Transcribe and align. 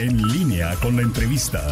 En 0.00 0.16
línea 0.32 0.74
con 0.80 0.96
la 0.96 1.02
entrevista. 1.02 1.62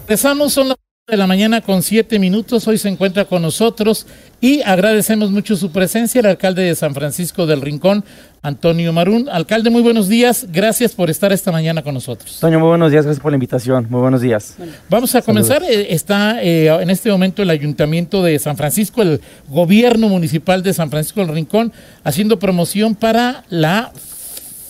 Empezamos, 0.00 0.52
son 0.52 0.68
las 0.68 0.76
de 1.08 1.16
la 1.16 1.26
mañana 1.26 1.62
con 1.62 1.82
siete 1.82 2.18
minutos. 2.18 2.68
Hoy 2.68 2.76
se 2.76 2.90
encuentra 2.90 3.24
con 3.24 3.40
nosotros 3.40 4.06
y 4.42 4.60
agradecemos 4.60 5.30
mucho 5.30 5.56
su 5.56 5.72
presencia 5.72 6.20
el 6.20 6.26
alcalde 6.26 6.64
de 6.64 6.74
San 6.74 6.94
Francisco 6.94 7.46
del 7.46 7.62
Rincón, 7.62 8.04
Antonio 8.42 8.92
Marún. 8.92 9.26
Alcalde, 9.32 9.70
muy 9.70 9.80
buenos 9.80 10.06
días. 10.06 10.48
Gracias 10.52 10.92
por 10.92 11.08
estar 11.08 11.32
esta 11.32 11.50
mañana 11.50 11.82
con 11.82 11.94
nosotros. 11.94 12.38
Toño, 12.38 12.58
muy 12.58 12.68
buenos 12.68 12.90
días. 12.90 13.06
Gracias 13.06 13.22
por 13.22 13.32
la 13.32 13.36
invitación. 13.36 13.86
Muy 13.88 14.02
buenos 14.02 14.20
días. 14.20 14.56
Vamos 14.90 15.14
a 15.14 15.22
comenzar. 15.22 15.62
Eh, 15.62 15.94
Está 15.94 16.42
eh, 16.42 16.66
en 16.68 16.90
este 16.90 17.10
momento 17.10 17.40
el 17.40 17.48
Ayuntamiento 17.48 18.22
de 18.22 18.38
San 18.38 18.58
Francisco, 18.58 19.00
el 19.00 19.22
Gobierno 19.48 20.10
Municipal 20.10 20.62
de 20.62 20.74
San 20.74 20.90
Francisco 20.90 21.20
del 21.20 21.34
Rincón, 21.34 21.72
haciendo 22.04 22.38
promoción 22.38 22.94
para 22.94 23.44
la 23.48 23.92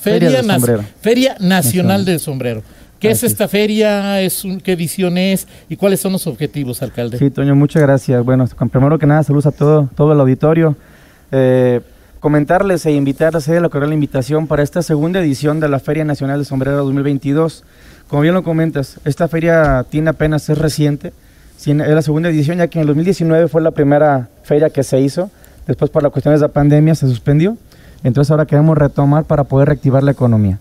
Feria, 0.03 0.31
Feria 0.31 0.43
del. 0.43 0.85
Feria 1.01 1.37
Nacional 1.41 2.05
del 2.05 2.19
Sombrero. 2.21 2.63
¿Qué 2.99 3.11
es 3.11 3.25
esta 3.25 3.49
feria? 3.49 4.21
¿Es 4.21 4.45
un- 4.45 4.61
¿Qué 4.61 4.73
edición 4.73 5.19
es? 5.19 5.49
¿Y 5.69 5.77
cuáles 5.77 5.99
son 6.01 6.13
los 6.13 6.27
objetivos, 6.29 6.83
alcalde? 6.83 7.19
Sí, 7.19 7.31
Toño, 7.31 7.55
muchas 7.57 7.83
gracias. 7.83 8.25
Bueno, 8.25 8.47
primero 8.71 8.99
que 8.99 9.07
nada, 9.07 9.23
saludos 9.25 9.47
a 9.47 9.51
todo, 9.53 9.89
todo 9.97 10.13
el 10.13 10.21
auditorio. 10.21 10.77
Eh, 11.33 11.81
comentarles 12.21 12.87
e 12.87 12.93
invitarles 12.93 13.49
a 13.49 13.61
la 13.61 13.69
cordial 13.69 13.93
invitación 13.93 14.47
para 14.47 14.63
esta 14.63 14.83
segunda 14.83 15.19
edición 15.21 15.59
de 15.59 15.69
la 15.69 15.81
Feria 15.81 16.05
Nacional 16.05 16.39
de 16.39 16.45
Sombrero 16.45 16.77
2022. 16.77 17.65
Como 18.07 18.23
bien 18.23 18.35
lo 18.35 18.45
comentas, 18.45 19.01
esta 19.05 19.27
feria 19.27 19.85
tiene 19.91 20.11
apenas, 20.11 20.49
es 20.49 20.59
reciente. 20.59 21.13
Es 21.59 21.67
la 21.67 22.03
segunda 22.03 22.29
edición, 22.29 22.59
ya 22.59 22.69
que 22.69 22.79
en 22.79 22.83
el 22.83 22.87
2019 22.89 23.49
fue 23.49 23.63
la 23.63 23.71
primera 23.73 24.29
feria 24.45 24.71
que 24.71 24.83
se 24.83 25.01
hizo. 25.01 25.31
Después, 25.67 25.91
por 25.91 26.03
las 26.03 26.13
cuestiones 26.13 26.41
de 26.41 26.47
la 26.47 26.53
pandemia, 26.53 26.95
se 26.95 27.07
suspendió. 27.09 27.57
Entonces, 28.05 28.31
ahora 28.31 28.47
queremos 28.47 28.77
retomar 28.77 29.25
para 29.25 29.45
poder 29.45 29.69
reactivar 29.69 30.03
la 30.03 30.13
economía. 30.13 30.59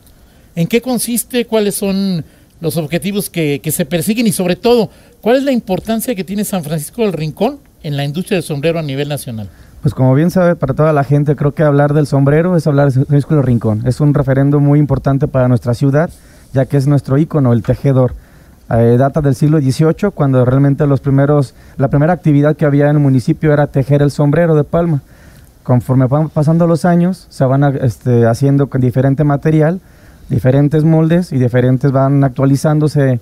¿En 0.56 0.68
qué 0.68 0.82
consiste? 0.82 1.46
¿Cuáles 1.46 1.76
son 1.76 2.24
los 2.60 2.78
objetivos 2.78 3.30
que, 3.30 3.60
que 3.64 3.72
se 3.72 3.86
persiguen? 3.86 4.28
Y 4.28 4.32
sobre 4.32 4.56
todo, 4.56 4.90
¿cuál 5.22 5.38
es 5.38 5.44
la 5.44 5.52
importancia 5.52 6.14
que 6.16 6.24
tiene 6.24 6.44
San 6.44 6.64
Francisco 6.64 7.02
del 7.02 7.14
Rincón 7.14 7.60
en 7.84 7.98
la 7.98 8.04
industria 8.04 8.38
del 8.38 8.44
sombrero 8.44 8.80
a 8.80 8.84
nivel 8.84 9.10
nacional? 9.10 9.50
Pues 9.82 9.96
como 9.96 10.14
bien 10.14 10.30
sabe 10.30 10.56
para 10.56 10.76
toda 10.76 10.94
la 10.94 11.04
gente, 11.04 11.36
creo 11.36 11.54
que 11.54 11.64
hablar 11.64 11.94
del 11.94 12.06
sombrero 12.06 12.56
es 12.56 12.68
hablar 12.68 12.88
de 12.88 12.92
San 12.92 13.06
Francisco 13.08 13.34
del 13.34 13.44
Rincón. 13.44 13.82
Es 13.88 14.00
un 14.00 14.14
referendo 14.14 14.60
muy 14.60 14.78
importante 14.78 15.28
para 15.28 15.48
nuestra 15.48 15.74
ciudad, 15.74 16.12
ya 16.54 16.66
que 16.66 16.78
es 16.78 16.86
nuestro 16.86 17.18
ícono, 17.18 17.52
el 17.52 17.64
tejedor. 17.64 18.14
Eh, 18.70 18.96
data 18.98 19.22
del 19.22 19.36
siglo 19.36 19.60
XVIII, 19.60 20.12
cuando 20.14 20.46
realmente 20.46 20.86
los 20.86 21.02
primeros, 21.02 21.56
la 21.78 21.88
primera 21.88 22.14
actividad 22.14 22.56
que 22.56 22.66
había 22.66 22.86
en 22.86 22.98
el 22.98 23.00
municipio 23.00 23.52
era 23.52 23.68
tejer 23.68 24.04
el 24.04 24.12
sombrero 24.12 24.56
de 24.56 24.64
palma. 24.64 25.02
Conforme 25.64 26.08
van 26.08 26.30
pasando 26.30 26.66
los 26.68 26.86
años, 26.86 27.28
se 27.30 27.46
van 27.46 27.64
a- 27.64 27.70
este, 27.70 28.26
haciendo 28.26 28.68
con 28.68 28.82
diferente 28.82 29.24
material, 29.24 29.80
diferentes 30.30 30.84
moldes 30.84 31.32
y 31.32 31.38
diferentes 31.38 31.92
van 31.92 32.24
actualizándose, 32.24 33.20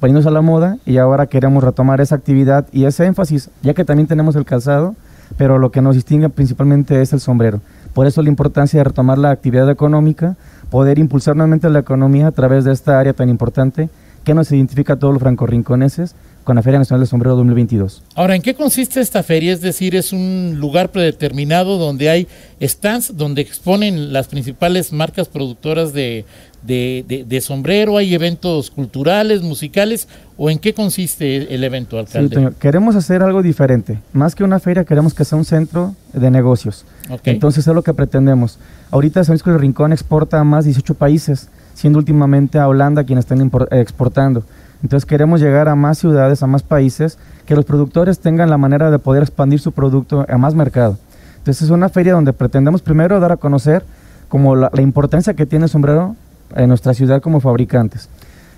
poniéndose 0.00 0.28
a 0.28 0.32
la 0.32 0.42
moda 0.42 0.76
y 0.84 0.98
ahora 0.98 1.26
queremos 1.26 1.64
retomar 1.64 2.00
esa 2.00 2.14
actividad 2.16 2.66
y 2.72 2.84
ese 2.84 3.06
énfasis, 3.06 3.50
ya 3.62 3.74
que 3.74 3.84
también 3.84 4.06
tenemos 4.06 4.36
el 4.36 4.44
calzado, 4.44 4.94
pero 5.36 5.58
lo 5.58 5.70
que 5.70 5.80
nos 5.82 5.94
distingue 5.94 6.28
principalmente 6.28 7.00
es 7.00 7.12
el 7.12 7.20
sombrero. 7.20 7.60
Por 7.94 8.06
eso 8.06 8.22
la 8.22 8.28
importancia 8.28 8.78
de 8.78 8.84
retomar 8.84 9.18
la 9.18 9.30
actividad 9.30 9.68
económica, 9.70 10.36
poder 10.70 10.98
impulsar 10.98 11.36
nuevamente 11.36 11.70
la 11.70 11.78
economía 11.78 12.26
a 12.28 12.32
través 12.32 12.64
de 12.64 12.72
esta 12.72 13.00
área 13.00 13.12
tan 13.14 13.28
importante 13.28 13.88
que 14.24 14.34
nos 14.34 14.52
identifica 14.52 14.94
a 14.94 14.96
todos 14.98 15.14
los 15.14 15.22
francorrinconeses 15.22 16.14
con 16.48 16.56
la 16.56 16.62
Feria 16.62 16.78
Nacional 16.78 17.00
del 17.02 17.08
Sombrero 17.10 17.36
2022. 17.36 18.02
Ahora, 18.14 18.34
¿en 18.34 18.40
qué 18.40 18.54
consiste 18.54 19.02
esta 19.02 19.22
feria? 19.22 19.52
Es 19.52 19.60
decir, 19.60 19.94
es 19.94 20.14
un 20.14 20.54
lugar 20.58 20.88
predeterminado 20.90 21.76
donde 21.76 22.08
hay 22.08 22.26
stands 22.62 23.14
donde 23.18 23.42
exponen 23.42 24.14
las 24.14 24.28
principales 24.28 24.90
marcas 24.94 25.28
productoras 25.28 25.92
de, 25.92 26.24
de- 26.62 27.04
de- 27.06 27.24
de 27.24 27.40
sombrero, 27.42 27.98
hay 27.98 28.14
eventos 28.14 28.70
culturales, 28.70 29.42
musicales, 29.42 30.08
o 30.38 30.48
en 30.48 30.58
qué 30.58 30.72
consiste 30.72 31.54
el 31.54 31.62
evento, 31.64 31.96
Sí, 31.96 32.00
alcalde? 32.00 32.34
Toño, 32.36 32.52
queremos 32.58 32.96
hacer 32.96 33.22
algo 33.22 33.42
diferente. 33.42 33.98
Más 34.14 34.34
que 34.34 34.42
una 34.42 34.58
feria, 34.58 34.84
queremos 34.86 35.12
que 35.12 35.26
sea 35.26 35.36
un 35.36 35.44
centro 35.44 35.94
de 36.14 36.30
negocios. 36.30 36.86
Entonces 37.24 37.68
es 37.68 37.74
lo 37.74 37.82
que 37.82 37.92
pretendemos. 37.92 38.58
Ahorita 38.90 39.20
San 39.20 39.26
Francisco 39.26 39.50
del 39.50 39.60
Rincón 39.60 39.92
exporta 39.92 40.40
a 40.40 40.44
más 40.44 40.64
de 40.64 40.70
18 40.70 40.94
países, 40.94 41.48
siendo 41.74 41.98
últimamente 41.98 42.58
a 42.58 42.66
Holanda 42.68 43.04
quienes 43.04 43.26
están 43.26 43.50
exportando. 43.70 44.44
Entonces 44.82 45.06
queremos 45.06 45.40
llegar 45.40 45.68
a 45.68 45.74
más 45.74 45.98
ciudades, 45.98 46.42
a 46.42 46.46
más 46.46 46.62
países, 46.62 47.18
que 47.46 47.56
los 47.56 47.64
productores 47.64 48.20
tengan 48.20 48.50
la 48.50 48.58
manera 48.58 48.90
de 48.90 48.98
poder 48.98 49.22
expandir 49.22 49.60
su 49.60 49.72
producto 49.72 50.24
a 50.28 50.38
más 50.38 50.54
mercado. 50.54 50.98
Entonces 51.38 51.62
es 51.62 51.70
una 51.70 51.88
feria 51.88 52.12
donde 52.12 52.32
pretendemos 52.32 52.82
primero 52.82 53.18
dar 53.20 53.32
a 53.32 53.36
conocer 53.36 53.84
como 54.28 54.54
la, 54.54 54.70
la 54.72 54.82
importancia 54.82 55.34
que 55.34 55.46
tiene 55.46 55.64
el 55.64 55.70
sombrero 55.70 56.14
en 56.54 56.68
nuestra 56.68 56.94
ciudad 56.94 57.20
como 57.20 57.40
fabricantes. 57.40 58.08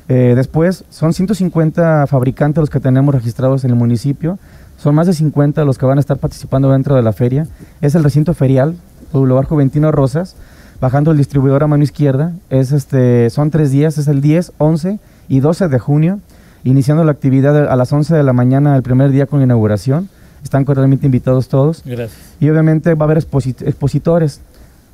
Eh, 0.08 0.32
después, 0.34 0.84
son 0.90 1.12
150 1.12 2.08
fabricantes 2.08 2.60
los 2.60 2.68
que 2.68 2.80
tenemos 2.80 3.14
registrados 3.14 3.62
en 3.62 3.70
el 3.70 3.76
municipio. 3.76 4.40
Son 4.76 4.92
más 4.92 5.06
de 5.06 5.12
50 5.12 5.64
los 5.64 5.78
que 5.78 5.86
van 5.86 5.98
a 5.98 6.00
estar 6.00 6.16
participando 6.16 6.70
dentro 6.72 6.96
de 6.96 7.02
la 7.02 7.12
feria. 7.12 7.46
Es 7.80 7.94
el 7.94 8.02
recinto 8.02 8.34
ferial, 8.34 8.74
Boulevard 9.12 9.46
Juventino 9.46 9.92
Rosas, 9.92 10.34
bajando 10.80 11.12
el 11.12 11.16
distribuidor 11.16 11.62
a 11.62 11.68
mano 11.68 11.84
izquierda. 11.84 12.32
Es 12.48 12.72
este, 12.72 13.30
son 13.30 13.52
tres 13.52 13.70
días, 13.70 13.98
es 13.98 14.08
el 14.08 14.20
10, 14.20 14.52
11 14.58 14.98
y 15.30 15.40
12 15.40 15.68
de 15.68 15.78
junio, 15.78 16.20
iniciando 16.64 17.04
la 17.04 17.12
actividad 17.12 17.56
a 17.70 17.76
las 17.76 17.90
11 17.90 18.14
de 18.14 18.22
la 18.22 18.34
mañana 18.34 18.76
el 18.76 18.82
primer 18.82 19.10
día 19.12 19.24
con 19.24 19.38
la 19.38 19.44
inauguración. 19.46 20.10
Están 20.44 20.64
cordialmente 20.64 21.06
invitados 21.06 21.48
todos. 21.48 21.82
Gracias. 21.86 22.18
Y 22.40 22.50
obviamente 22.50 22.94
va 22.94 23.04
a 23.04 23.08
haber 23.10 23.18
exposi- 23.22 23.62
expositores. 23.66 24.40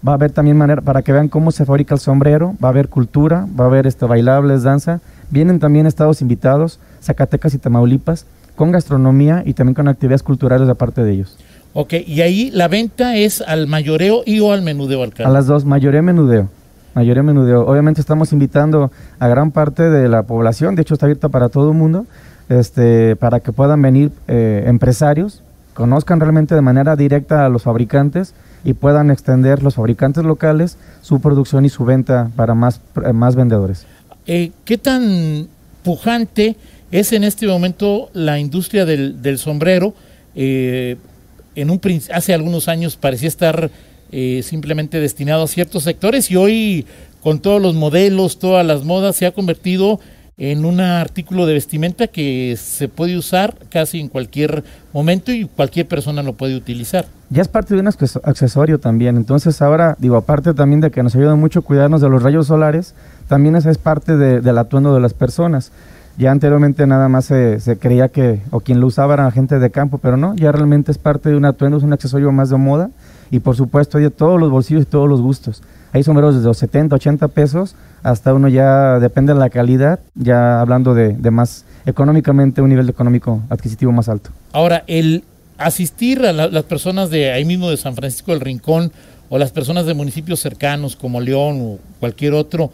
Va 0.06 0.12
a 0.12 0.14
haber 0.16 0.30
también 0.30 0.56
manera 0.56 0.82
para 0.82 1.02
que 1.02 1.10
vean 1.12 1.28
cómo 1.28 1.50
se 1.52 1.64
fabrica 1.64 1.94
el 1.94 2.00
sombrero. 2.00 2.54
Va 2.62 2.68
a 2.68 2.70
haber 2.70 2.88
cultura, 2.88 3.46
va 3.58 3.64
a 3.64 3.66
haber 3.68 3.86
este, 3.86 4.04
bailables, 4.06 4.62
danza. 4.62 5.00
Vienen 5.30 5.58
también 5.58 5.86
estados 5.86 6.20
invitados, 6.20 6.78
Zacatecas 7.02 7.54
y 7.54 7.58
Tamaulipas, 7.58 8.26
con 8.56 8.70
gastronomía 8.72 9.42
y 9.46 9.54
también 9.54 9.74
con 9.74 9.88
actividades 9.88 10.22
culturales 10.22 10.68
de 10.68 10.74
parte 10.74 11.02
de 11.02 11.12
ellos. 11.12 11.36
Ok, 11.72 11.94
y 12.06 12.20
ahí 12.20 12.50
la 12.52 12.68
venta 12.68 13.16
es 13.16 13.40
al 13.40 13.66
mayoreo 13.66 14.22
y 14.26 14.40
o 14.40 14.52
al 14.52 14.62
menudeo, 14.62 15.02
alcalde. 15.02 15.30
A 15.30 15.32
las 15.32 15.46
dos, 15.46 15.64
mayoría 15.64 16.02
menudeo. 16.02 16.48
Mayoría 16.96 17.22
menudeo. 17.22 17.66
Obviamente 17.66 18.00
estamos 18.00 18.32
invitando 18.32 18.90
a 19.18 19.28
gran 19.28 19.50
parte 19.50 19.90
de 19.90 20.08
la 20.08 20.22
población, 20.22 20.76
de 20.76 20.80
hecho 20.80 20.94
está 20.94 21.04
abierta 21.04 21.28
para 21.28 21.50
todo 21.50 21.72
el 21.72 21.76
mundo, 21.76 22.06
este, 22.48 23.16
para 23.16 23.40
que 23.40 23.52
puedan 23.52 23.82
venir 23.82 24.12
eh, 24.28 24.64
empresarios, 24.66 25.42
conozcan 25.74 26.20
realmente 26.20 26.54
de 26.54 26.62
manera 26.62 26.96
directa 26.96 27.44
a 27.44 27.50
los 27.50 27.64
fabricantes 27.64 28.32
y 28.64 28.72
puedan 28.72 29.10
extender 29.10 29.62
los 29.62 29.74
fabricantes 29.74 30.24
locales 30.24 30.78
su 31.02 31.20
producción 31.20 31.66
y 31.66 31.68
su 31.68 31.84
venta 31.84 32.30
para 32.34 32.54
más, 32.54 32.80
eh, 33.04 33.12
más 33.12 33.36
vendedores. 33.36 33.84
Eh, 34.26 34.52
¿Qué 34.64 34.78
tan 34.78 35.48
pujante 35.82 36.56
es 36.90 37.12
en 37.12 37.24
este 37.24 37.46
momento 37.46 38.08
la 38.14 38.38
industria 38.38 38.86
del, 38.86 39.38
sombrero? 39.38 39.92
En 40.34 41.70
un 41.70 41.80
hace 42.14 42.32
algunos 42.32 42.68
años 42.68 42.96
parecía 42.96 43.28
estar 43.28 43.70
eh, 44.12 44.42
simplemente 44.42 45.00
destinado 45.00 45.44
a 45.44 45.48
ciertos 45.48 45.82
sectores 45.84 46.30
y 46.30 46.36
hoy 46.36 46.86
con 47.22 47.40
todos 47.40 47.60
los 47.60 47.74
modelos, 47.74 48.38
todas 48.38 48.64
las 48.64 48.84
modas, 48.84 49.16
se 49.16 49.26
ha 49.26 49.32
convertido 49.32 49.98
en 50.38 50.64
un 50.66 50.80
artículo 50.80 51.46
de 51.46 51.54
vestimenta 51.54 52.08
que 52.08 52.56
se 52.58 52.88
puede 52.88 53.16
usar 53.16 53.56
casi 53.70 53.98
en 54.00 54.08
cualquier 54.08 54.62
momento 54.92 55.32
y 55.32 55.46
cualquier 55.46 55.88
persona 55.88 56.22
lo 56.22 56.34
puede 56.34 56.54
utilizar. 56.56 57.06
Ya 57.30 57.40
es 57.42 57.48
parte 57.48 57.74
de 57.74 57.80
un 57.80 57.86
acces- 57.86 58.20
accesorio 58.22 58.78
también. 58.78 59.16
Entonces 59.16 59.62
ahora, 59.62 59.96
digo, 59.98 60.14
aparte 60.16 60.52
también 60.52 60.80
de 60.82 60.90
que 60.90 61.02
nos 61.02 61.16
ayuda 61.16 61.34
mucho 61.36 61.62
cuidarnos 61.62 62.00
de 62.02 62.10
los 62.10 62.22
rayos 62.22 62.46
solares, 62.48 62.94
también 63.28 63.56
esa 63.56 63.70
es 63.70 63.78
parte 63.78 64.16
de- 64.16 64.40
del 64.42 64.58
atuendo 64.58 64.94
de 64.94 65.00
las 65.00 65.14
personas. 65.14 65.72
Ya 66.18 66.30
anteriormente 66.30 66.86
nada 66.86 67.08
más 67.08 67.24
se, 67.24 67.58
se 67.60 67.78
creía 67.78 68.08
que, 68.08 68.40
o 68.50 68.60
quien 68.60 68.78
lo 68.80 68.86
usaba 68.86 69.14
era 69.14 69.30
gente 69.30 69.58
de 69.58 69.70
campo, 69.70 69.98
pero 69.98 70.16
no, 70.18 70.34
ya 70.36 70.52
realmente 70.52 70.92
es 70.92 70.98
parte 70.98 71.30
de 71.30 71.36
un 71.36 71.44
atuendo, 71.46 71.78
es 71.78 71.82
un 71.82 71.92
accesorio 71.94 72.30
más 72.30 72.50
de 72.50 72.56
moda 72.56 72.90
y 73.30 73.40
por 73.40 73.56
supuesto 73.56 73.98
hay 73.98 74.04
de 74.04 74.10
todos 74.10 74.38
los 74.40 74.50
bolsillos 74.50 74.82
y 74.82 74.86
todos 74.86 75.08
los 75.08 75.20
gustos. 75.20 75.62
Hay 75.92 76.02
sombreros 76.02 76.34
desde 76.34 76.46
los 76.48 76.58
70, 76.58 76.96
80 76.96 77.28
pesos 77.28 77.74
hasta 78.02 78.34
uno 78.34 78.48
ya, 78.48 78.98
depende 78.98 79.32
de 79.32 79.38
la 79.40 79.50
calidad, 79.50 79.98
ya 80.14 80.60
hablando 80.60 80.94
de, 80.94 81.14
de 81.14 81.30
más 81.30 81.64
económicamente, 81.86 82.60
un 82.62 82.68
nivel 82.68 82.88
económico 82.88 83.42
adquisitivo 83.48 83.90
más 83.92 84.08
alto. 84.08 84.30
Ahora, 84.52 84.84
el 84.86 85.24
asistir 85.58 86.24
a 86.26 86.32
la- 86.32 86.48
las 86.48 86.64
personas 86.64 87.10
de 87.10 87.32
ahí 87.32 87.44
mismo 87.44 87.70
de 87.70 87.76
San 87.78 87.94
Francisco 87.96 88.32
del 88.32 88.40
Rincón 88.40 88.92
o 89.28 89.38
las 89.38 89.50
personas 89.52 89.86
de 89.86 89.94
municipios 89.94 90.38
cercanos 90.40 90.94
como 90.96 91.20
León 91.20 91.58
o 91.62 91.78
cualquier 91.98 92.34
otro, 92.34 92.70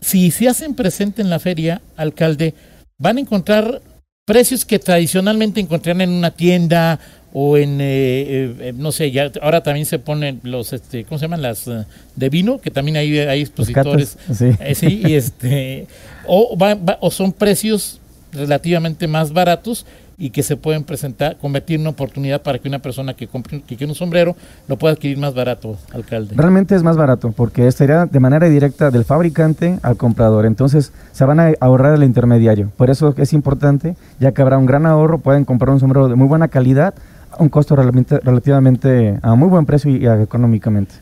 si 0.00 0.30
se 0.30 0.48
hacen 0.48 0.74
presente 0.74 1.22
en 1.22 1.30
la 1.30 1.38
feria, 1.38 1.80
alcalde, 1.96 2.54
van 2.98 3.18
a 3.18 3.20
encontrar 3.20 3.82
precios 4.24 4.64
que 4.64 4.78
tradicionalmente 4.78 5.60
encontrarían 5.60 6.08
en 6.10 6.16
una 6.16 6.30
tienda 6.32 6.98
o 7.38 7.58
en, 7.58 7.82
eh, 7.82 8.54
eh, 8.60 8.72
no 8.74 8.92
sé, 8.92 9.10
ya 9.10 9.30
ahora 9.42 9.62
también 9.62 9.84
se 9.84 9.98
ponen 9.98 10.40
los, 10.42 10.72
este, 10.72 11.04
¿cómo 11.04 11.18
se 11.18 11.26
llaman? 11.26 11.42
Las 11.42 11.68
eh, 11.68 11.84
de 12.14 12.28
vino, 12.30 12.58
que 12.62 12.70
también 12.70 12.96
hay, 12.96 13.18
hay 13.18 13.42
expositores. 13.42 14.16
catas, 14.16 14.38
sí. 14.38 14.50
Eh, 14.58 14.74
sí, 14.74 15.02
y 15.06 15.12
este, 15.14 15.86
o, 16.26 16.56
va- 16.56 16.76
va- 16.76 16.96
o 17.02 17.10
son 17.10 17.32
precios 17.32 18.00
relativamente 18.32 19.06
más 19.06 19.34
baratos 19.34 19.84
y 20.18 20.30
que 20.30 20.42
se 20.42 20.56
pueden 20.56 20.82
presentar, 20.82 21.36
convertir 21.36 21.74
en 21.74 21.82
una 21.82 21.90
oportunidad 21.90 22.40
para 22.40 22.58
que 22.58 22.68
una 22.68 22.78
persona 22.78 23.12
que 23.12 23.26
compre 23.26 23.60
que 23.60 23.76
quiere 23.76 23.90
un 23.92 23.94
sombrero 23.94 24.34
lo 24.66 24.78
pueda 24.78 24.94
adquirir 24.94 25.18
más 25.18 25.34
barato, 25.34 25.76
alcalde. 25.92 26.34
Realmente 26.36 26.74
es 26.74 26.82
más 26.82 26.96
barato 26.96 27.32
porque 27.36 27.70
sería 27.70 28.06
de 28.06 28.18
manera 28.18 28.48
directa 28.48 28.90
del 28.90 29.04
fabricante 29.04 29.78
al 29.82 29.98
comprador. 29.98 30.46
Entonces 30.46 30.90
se 31.12 31.24
van 31.26 31.38
a 31.40 31.52
ahorrar 31.60 31.94
el 31.94 32.02
intermediario. 32.02 32.72
Por 32.78 32.88
eso 32.88 33.14
es 33.18 33.34
importante, 33.34 33.94
ya 34.18 34.32
que 34.32 34.40
habrá 34.40 34.56
un 34.56 34.64
gran 34.64 34.86
ahorro, 34.86 35.18
pueden 35.18 35.44
comprar 35.44 35.68
un 35.74 35.80
sombrero 35.80 36.08
de 36.08 36.14
muy 36.14 36.26
buena 36.28 36.48
calidad 36.48 36.94
un 37.38 37.48
costo 37.48 37.76
relativamente, 37.76 39.18
a 39.22 39.34
muy 39.34 39.48
buen 39.48 39.66
precio 39.66 39.90
y, 39.90 40.06
económicamente. 40.06 40.94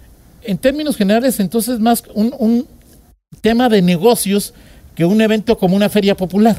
En 0.43 0.59
términos 0.59 0.97
generales, 0.97 1.41
entonces 1.41 1.81
más 1.81 2.05
un, 2.15 2.35
un 2.39 2.67
tema 3.41 3.69
de 3.69 3.83
negocios 3.83 4.55
que 4.95 5.05
un 5.05 5.21
evento 5.21 5.59
como 5.59 5.77
una 5.77 5.89
feria 5.89 6.17
popular. 6.17 6.57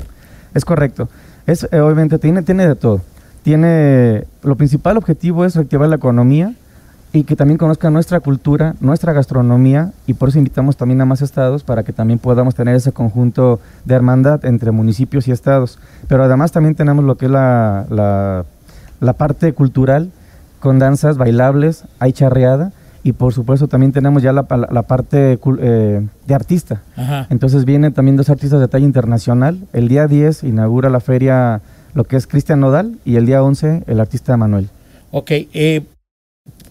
Es 0.53 0.65
correcto. 0.65 1.09
Es, 1.45 1.67
eh, 1.71 1.79
obviamente 1.79 2.17
tiene, 2.19 2.41
tiene 2.41 2.67
de 2.67 2.75
todo. 2.75 3.01
Tiene, 3.43 4.25
lo 4.41 4.55
principal 4.55 4.97
objetivo 4.97 5.45
es 5.45 5.55
reactivar 5.55 5.87
la 5.87 5.97
economía 5.97 6.53
y 7.13 7.23
que 7.23 7.35
también 7.35 7.57
conozcan 7.57 7.93
nuestra 7.93 8.19
cultura, 8.19 8.75
nuestra 8.81 9.13
gastronomía 9.13 9.93
y 10.05 10.15
por 10.15 10.29
eso 10.29 10.37
invitamos 10.37 10.75
también 10.75 10.99
a 11.01 11.05
más 11.05 11.21
estados 11.21 11.63
para 11.63 11.83
que 11.83 11.93
también 11.93 12.19
podamos 12.19 12.55
tener 12.55 12.75
ese 12.75 12.91
conjunto 12.91 13.61
de 13.85 13.95
hermandad 13.95 14.43
entre 14.43 14.71
municipios 14.71 15.27
y 15.27 15.31
estados. 15.31 15.79
Pero 16.07 16.23
además 16.23 16.51
también 16.51 16.75
tenemos 16.75 17.05
lo 17.05 17.15
que 17.15 17.25
es 17.25 17.31
la, 17.31 17.85
la, 17.89 18.45
la 19.05 19.13
parte 19.13 19.53
cultural 19.53 20.11
con 20.59 20.79
danzas 20.79 21.17
bailables, 21.17 21.83
hay 21.99 22.11
charreada 22.11 22.71
y 23.03 23.13
por 23.13 23.33
supuesto 23.33 23.67
también 23.67 23.91
tenemos 23.91 24.23
ya 24.23 24.33
la, 24.33 24.43
parte 24.43 25.39
eh, 25.59 26.07
de 26.25 26.33
artista. 26.33 26.81
Entonces 27.29 27.63
vienen 27.63 27.93
también 27.93 28.17
dos 28.17 28.31
artistas 28.31 28.59
de 28.59 28.67
talla 28.67 28.85
internacional. 28.85 29.59
El 29.73 29.87
día 29.87 30.07
10 30.07 30.43
inaugura 30.43 30.89
la 30.89 30.99
feria 30.99 31.61
lo 31.93 32.03
que 32.03 32.15
es 32.15 32.25
Cristian 32.25 32.59
Nodal 32.59 32.97
y 33.05 33.17
el 33.17 33.27
día 33.27 33.43
11 33.43 33.83
el 33.85 33.99
artista 33.99 34.35
Manuel. 34.37 34.69
Ok, 35.11 35.31
eh, 35.31 35.83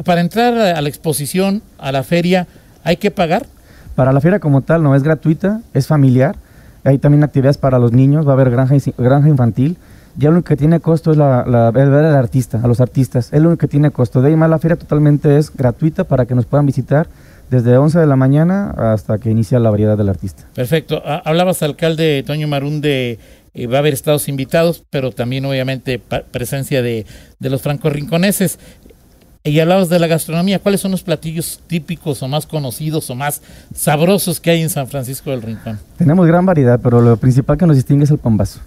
para 0.05 0.21
entrar 0.21 0.55
a 0.55 0.81
la 0.81 0.89
exposición, 0.89 1.63
a 1.79 1.93
la 1.93 2.03
feria, 2.03 2.49
¿hay 2.83 2.97
que 2.97 3.13
pagar? 3.13 3.47
Para 3.95 4.13
la 4.13 4.21
feria 4.21 4.41
como 4.41 4.61
tal 4.63 4.83
no 4.83 4.97
es 4.97 5.05
gratuita, 5.05 5.61
es 5.73 5.87
familiar. 5.87 6.35
Hay 6.83 6.99
también 6.99 7.23
actividades 7.23 7.59
para 7.59 7.79
los 7.79 7.93
niños, 7.93 8.27
va 8.27 8.33
a 8.33 8.35
haber 8.35 8.51
granja, 8.51 8.75
granja 8.99 9.29
infantil 9.29 9.79
ya 10.17 10.29
lo 10.29 10.37
único 10.37 10.49
que 10.49 10.57
tiene 10.57 10.81
costo 10.81 11.11
es 11.11 11.17
la, 11.17 11.71
ver 11.73 11.89
al 11.89 12.17
artista, 12.17 12.61
a 12.63 12.69
los 12.69 12.81
artistas. 12.81 13.33
Es 13.33 13.41
lo 13.41 13.49
único 13.49 13.61
que 13.61 13.69
tiene 13.69 13.91
costo. 13.91 14.23
De 14.23 14.29
ahí 14.29 14.37
más 14.37 14.49
la 14.49 14.59
feria 14.59 14.77
totalmente 14.77 15.39
es 15.39 15.55
gratuita 15.55 16.05
para 16.05 16.27
que 16.27 16.35
nos 16.35 16.47
puedan 16.47 16.67
visitar 16.67 17.09
desde 17.51 17.77
11 17.77 17.99
de 17.99 18.07
la 18.07 18.17
mañana 18.17 18.71
hasta 18.71 19.19
que 19.19 19.31
inicia 19.31 19.59
la 19.59 19.71
variedad 19.71 19.99
del 19.99 20.09
artista. 20.09 20.45
Perfecto. 20.55 21.03
Hablabas, 21.05 21.63
alcalde 21.63 22.23
Toño 22.27 22.49
Marún, 22.49 22.81
de 22.81 23.19
eh, 23.55 23.67
va 23.67 23.77
a 23.77 23.81
haber 23.81 23.93
estados 23.93 24.29
invitados, 24.29 24.85
pero 24.91 25.11
también 25.13 25.45
obviamente 25.45 26.01
presencia 26.31 26.81
de, 26.81 27.07
de 27.39 27.51
los 27.51 27.63
francos 27.63 27.93
rinconeses. 27.93 28.59
Y 29.47 29.61
hablabas 29.61 29.91
de 29.91 29.99
la 29.99 30.07
gastronomía. 30.07 30.59
¿Cuáles 30.59 30.81
son 30.81 30.93
los 30.93 31.03
platillos 31.03 31.61
típicos 31.67 32.23
o 32.23 32.29
más 32.29 32.47
conocidos 32.47 33.11
o 33.11 33.15
más 33.15 33.43
sabrosos 33.75 34.41
que 34.41 34.51
hay 34.51 34.63
en 34.63 34.71
San 34.71 34.87
Francisco 34.87 35.31
del 35.31 35.43
Rincón? 35.43 35.79
Tenemos 35.99 36.27
gran 36.27 36.47
variedad, 36.47 36.81
pero 36.83 37.03
lo 37.03 37.19
principal 37.19 37.59
que 37.59 37.67
nos 37.67 37.77
distingue 37.77 38.05
es 38.05 38.11
el 38.11 38.17
pambazo 38.17 38.61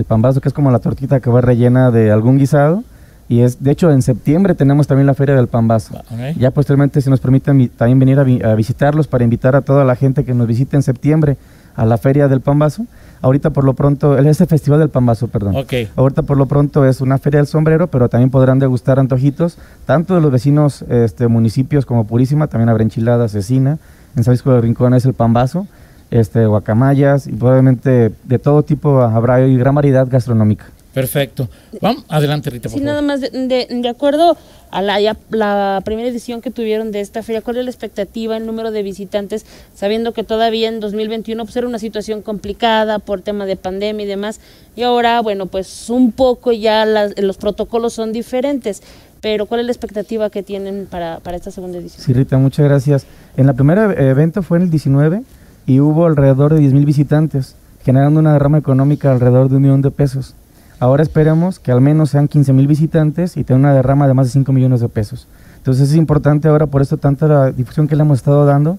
el 0.00 0.06
pambazo 0.06 0.40
que 0.40 0.48
es 0.48 0.54
como 0.54 0.70
la 0.70 0.78
tortita 0.78 1.20
que 1.20 1.30
va 1.30 1.40
rellena 1.40 1.90
de 1.90 2.10
algún 2.10 2.38
guisado. 2.38 2.82
Y 3.28 3.42
es, 3.42 3.62
de 3.62 3.70
hecho, 3.70 3.92
en 3.92 4.02
septiembre 4.02 4.56
tenemos 4.56 4.88
también 4.88 5.06
la 5.06 5.14
Feria 5.14 5.36
del 5.36 5.46
Pambazo. 5.46 6.02
Ah, 6.10 6.32
ya 6.36 6.50
posteriormente, 6.50 7.00
si 7.00 7.08
nos 7.08 7.20
permiten 7.20 7.68
también 7.68 7.98
venir 8.00 8.18
a, 8.18 8.54
visitarlos 8.56 9.06
para 9.06 9.22
invitar 9.22 9.54
a 9.54 9.60
toda 9.60 9.84
la 9.84 9.94
gente 9.94 10.24
que 10.24 10.34
nos 10.34 10.48
visite 10.48 10.74
en 10.74 10.82
septiembre 10.82 11.36
a 11.76 11.84
la 11.84 11.96
Feria 11.96 12.26
del 12.26 12.40
Pambazo. 12.40 12.86
Ahorita 13.22 13.50
por 13.50 13.62
lo 13.62 13.74
pronto, 13.74 14.18
es 14.18 14.40
el 14.40 14.46
Festival 14.48 14.80
del 14.80 14.88
Pambazo, 14.88 15.28
perdón. 15.28 15.54
Ahorita 15.94 16.22
por 16.22 16.38
lo 16.38 16.46
pronto 16.46 16.84
es 16.84 17.00
una 17.00 17.18
Feria 17.18 17.38
del 17.38 17.46
Sombrero, 17.46 17.86
pero 17.86 18.08
también 18.08 18.30
podrán 18.30 18.58
degustar 18.58 18.98
antojitos, 18.98 19.58
tanto 19.86 20.16
de 20.16 20.22
los 20.22 20.32
vecinos 20.32 20.82
este, 20.88 21.28
municipios 21.28 21.86
como 21.86 22.08
Purísima, 22.08 22.48
también 22.48 22.68
habrá 22.68 22.82
enchiladas, 22.82 23.30
cecina. 23.30 23.78
En 24.16 24.24
San 24.24 24.24
Francisco 24.24 24.52
de 24.52 24.60
Rincón 24.62 24.94
es 24.94 25.04
el 25.04 25.14
Pambazo 25.14 25.68
este, 26.10 26.46
guacamayas 26.46 27.26
y 27.26 27.32
probablemente 27.32 28.12
de 28.24 28.38
todo 28.38 28.62
tipo 28.62 29.00
habrá 29.00 29.38
gran 29.38 29.74
variedad 29.74 30.06
gastronómica. 30.08 30.66
Perfecto. 30.92 31.48
Vamos, 31.80 32.04
adelante 32.08 32.50
Rita. 32.50 32.68
Por 32.68 32.78
sí, 32.78 32.84
nada 32.84 33.00
más, 33.00 33.20
de, 33.20 33.30
de, 33.30 33.88
acuerdo 33.88 34.36
a 34.72 34.82
la, 34.82 34.98
la 35.30 35.82
primera 35.84 36.08
edición 36.08 36.40
que 36.40 36.50
tuvieron 36.50 36.90
de 36.90 37.00
esta 37.00 37.22
feria, 37.22 37.42
¿cuál 37.42 37.58
es 37.58 37.64
la 37.64 37.70
expectativa, 37.70 38.36
el 38.36 38.44
número 38.44 38.72
de 38.72 38.82
visitantes, 38.82 39.46
sabiendo 39.74 40.12
que 40.12 40.24
todavía 40.24 40.68
en 40.68 40.80
2021 40.80 41.44
pues, 41.44 41.54
era 41.54 41.68
una 41.68 41.78
situación 41.78 42.22
complicada 42.22 42.98
por 42.98 43.22
tema 43.22 43.46
de 43.46 43.54
pandemia 43.54 44.04
y 44.04 44.08
demás, 44.08 44.40
y 44.74 44.82
ahora, 44.82 45.20
bueno, 45.20 45.46
pues 45.46 45.90
un 45.90 46.10
poco 46.10 46.50
ya 46.50 46.84
los 46.84 47.36
protocolos 47.36 47.92
son 47.92 48.12
diferentes, 48.12 48.82
pero 49.20 49.46
¿cuál 49.46 49.60
es 49.60 49.66
la 49.66 49.72
expectativa 49.72 50.28
que 50.28 50.42
tienen 50.42 50.88
para, 50.90 51.20
para 51.20 51.36
esta 51.36 51.52
segunda 51.52 51.78
edición? 51.78 52.04
Sí, 52.04 52.12
Rita, 52.12 52.36
muchas 52.38 52.64
gracias. 52.64 53.06
En 53.36 53.46
la 53.46 53.52
primera 53.52 53.92
evento 53.92 54.42
fue 54.42 54.58
en 54.58 54.64
el 54.64 54.70
19 54.70 55.22
y 55.66 55.80
hubo 55.80 56.06
alrededor 56.06 56.54
de 56.54 56.60
10.000 56.60 56.84
visitantes, 56.84 57.56
generando 57.84 58.20
una 58.20 58.32
derrama 58.32 58.58
económica 58.58 59.12
alrededor 59.12 59.48
de 59.48 59.56
un 59.56 59.62
millón 59.62 59.82
de 59.82 59.90
pesos. 59.90 60.34
Ahora 60.80 61.02
esperemos 61.02 61.58
que 61.58 61.72
al 61.72 61.80
menos 61.80 62.10
sean 62.10 62.28
15.000 62.28 62.66
visitantes 62.66 63.36
y 63.36 63.44
tengan 63.44 63.60
una 63.60 63.74
derrama 63.74 64.08
de 64.08 64.14
más 64.14 64.26
de 64.26 64.32
5 64.32 64.52
millones 64.52 64.80
de 64.80 64.88
pesos. 64.88 65.28
Entonces 65.58 65.90
es 65.90 65.96
importante 65.96 66.48
ahora, 66.48 66.66
por 66.66 66.80
eso 66.80 66.96
tanta 66.96 67.28
la 67.28 67.52
difusión 67.52 67.86
que 67.86 67.96
le 67.96 68.02
hemos 68.02 68.18
estado 68.18 68.46
dando, 68.46 68.78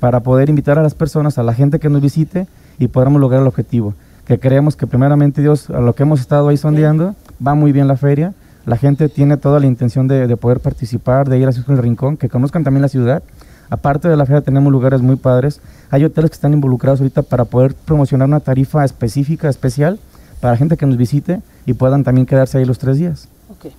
para 0.00 0.18
poder 0.20 0.48
invitar 0.48 0.78
a 0.80 0.82
las 0.82 0.94
personas, 0.94 1.38
a 1.38 1.44
la 1.44 1.54
gente 1.54 1.78
que 1.78 1.88
nos 1.88 2.02
visite 2.02 2.48
y 2.78 2.88
podamos 2.88 3.20
lograr 3.20 3.42
el 3.42 3.46
objetivo. 3.46 3.94
Que 4.26 4.40
creemos 4.40 4.74
que 4.74 4.88
primeramente 4.88 5.42
Dios, 5.42 5.70
a 5.70 5.80
lo 5.80 5.94
que 5.94 6.02
hemos 6.02 6.20
estado 6.20 6.48
ahí 6.48 6.56
sondeando, 6.56 7.14
va 7.46 7.54
muy 7.54 7.70
bien 7.70 7.86
la 7.86 7.96
feria. 7.96 8.34
La 8.66 8.76
gente 8.76 9.08
tiene 9.08 9.36
toda 9.36 9.60
la 9.60 9.66
intención 9.66 10.08
de, 10.08 10.36
poder 10.36 10.58
participar, 10.58 11.28
de 11.28 11.38
ir 11.38 11.46
a 11.46 11.50
el 11.50 11.78
Rincón, 11.78 12.16
que 12.16 12.28
conozcan 12.28 12.64
también 12.64 12.82
la 12.82 12.88
ciudad 12.88 13.22
Aparte 13.72 14.06
de 14.06 14.18
la 14.18 14.26
feria 14.26 14.42
tenemos 14.42 14.70
lugares 14.70 15.00
muy 15.00 15.16
padres. 15.16 15.62
Hay 15.88 16.04
hoteles 16.04 16.30
que 16.30 16.34
están 16.34 16.52
involucrados 16.52 17.00
ahorita 17.00 17.22
para 17.22 17.46
poder 17.46 17.74
promocionar 17.74 18.28
una 18.28 18.40
tarifa 18.40 18.84
específica, 18.84 19.48
especial, 19.48 19.98
para 20.40 20.58
gente 20.58 20.76
que 20.76 20.84
nos 20.84 20.98
visite 20.98 21.40
y 21.64 21.72
puedan 21.72 22.04
también 22.04 22.26
quedarse 22.26 22.58
ahí 22.58 22.66
los 22.66 22.78
tres 22.78 22.98
días. 22.98 23.28
Okay. 23.56 23.72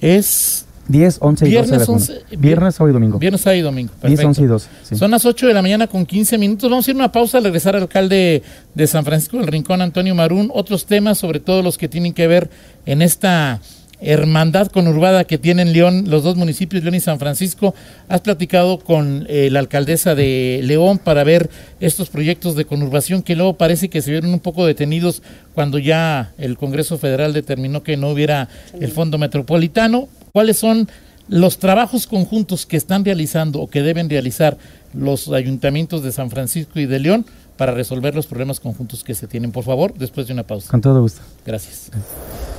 Es 0.00 0.66
10, 0.88 1.18
11 1.20 1.46
y 1.46 1.48
viernes, 1.48 1.86
12. 1.86 2.22
viernes, 2.38 2.74
sábado 2.74 2.90
y 2.90 2.92
domingo. 2.92 3.18
Viernes, 3.20 3.40
sábado 3.40 3.60
y 3.60 3.62
domingo. 3.62 3.92
10, 4.02 4.24
11 4.24 4.42
y 4.42 4.46
12. 4.46 4.96
Son 4.96 5.12
las 5.12 5.24
8 5.24 5.46
de 5.46 5.54
la 5.54 5.62
mañana 5.62 5.86
con 5.86 6.06
15 6.06 6.36
minutos. 6.36 6.68
Vamos 6.68 6.88
a 6.88 6.90
ir 6.90 6.96
a 6.96 6.98
una 6.98 7.12
pausa 7.12 7.38
al 7.38 7.44
regresar 7.44 7.76
al 7.76 7.82
alcalde 7.82 8.42
de 8.74 8.86
San 8.88 9.04
Francisco 9.04 9.36
del 9.36 9.46
Rincón, 9.46 9.80
Antonio 9.80 10.12
Marún. 10.16 10.50
Otros 10.52 10.86
temas, 10.86 11.18
sobre 11.18 11.38
todo 11.38 11.62
los 11.62 11.78
que 11.78 11.88
tienen 11.88 12.14
que 12.14 12.26
ver 12.26 12.50
en 12.84 13.00
esta 13.00 13.60
hermandad 14.00 14.68
conurbada 14.68 15.24
que 15.24 15.38
tienen 15.38 15.72
León, 15.72 16.04
los 16.08 16.22
dos 16.22 16.36
municipios, 16.36 16.82
León 16.82 16.94
y 16.94 17.00
San 17.00 17.18
Francisco. 17.18 17.74
Has 18.08 18.20
platicado 18.20 18.78
con 18.78 19.26
eh, 19.28 19.48
la 19.50 19.60
alcaldesa 19.60 20.14
de 20.14 20.60
León 20.62 20.98
para 20.98 21.24
ver 21.24 21.50
estos 21.80 22.08
proyectos 22.08 22.56
de 22.56 22.64
conurbación 22.64 23.22
que 23.22 23.36
luego 23.36 23.54
parece 23.54 23.88
que 23.90 24.02
se 24.02 24.10
vieron 24.10 24.32
un 24.32 24.40
poco 24.40 24.66
detenidos 24.66 25.22
cuando 25.54 25.78
ya 25.78 26.32
el 26.38 26.56
Congreso 26.56 26.98
Federal 26.98 27.32
determinó 27.32 27.82
que 27.82 27.96
no 27.96 28.10
hubiera 28.10 28.48
el 28.78 28.90
Fondo 28.90 29.18
Metropolitano. 29.18 30.08
¿Cuáles 30.32 30.58
son 30.58 30.88
los 31.28 31.58
trabajos 31.58 32.06
conjuntos 32.06 32.66
que 32.66 32.76
están 32.76 33.04
realizando 33.04 33.60
o 33.60 33.68
que 33.68 33.82
deben 33.82 34.10
realizar 34.10 34.58
los 34.92 35.28
ayuntamientos 35.28 36.02
de 36.02 36.12
San 36.12 36.30
Francisco 36.30 36.80
y 36.80 36.86
de 36.86 36.98
León 36.98 37.26
para 37.56 37.72
resolver 37.72 38.14
los 38.14 38.26
problemas 38.26 38.58
conjuntos 38.58 39.04
que 39.04 39.14
se 39.14 39.26
tienen? 39.26 39.52
Por 39.52 39.64
favor, 39.64 39.94
después 39.94 40.26
de 40.26 40.32
una 40.32 40.42
pausa. 40.42 40.70
Con 40.70 40.80
todo 40.80 41.00
gusto. 41.00 41.20
Gracias. 41.44 41.90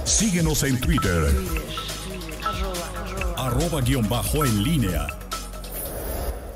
Síguenos 0.06 0.64
en 0.64 0.80
Twitter. 0.80 1.24
Arroba 3.38 3.82
guion 3.82 4.08
bajo 4.10 4.44
en 4.44 4.64
línea. 4.64 5.08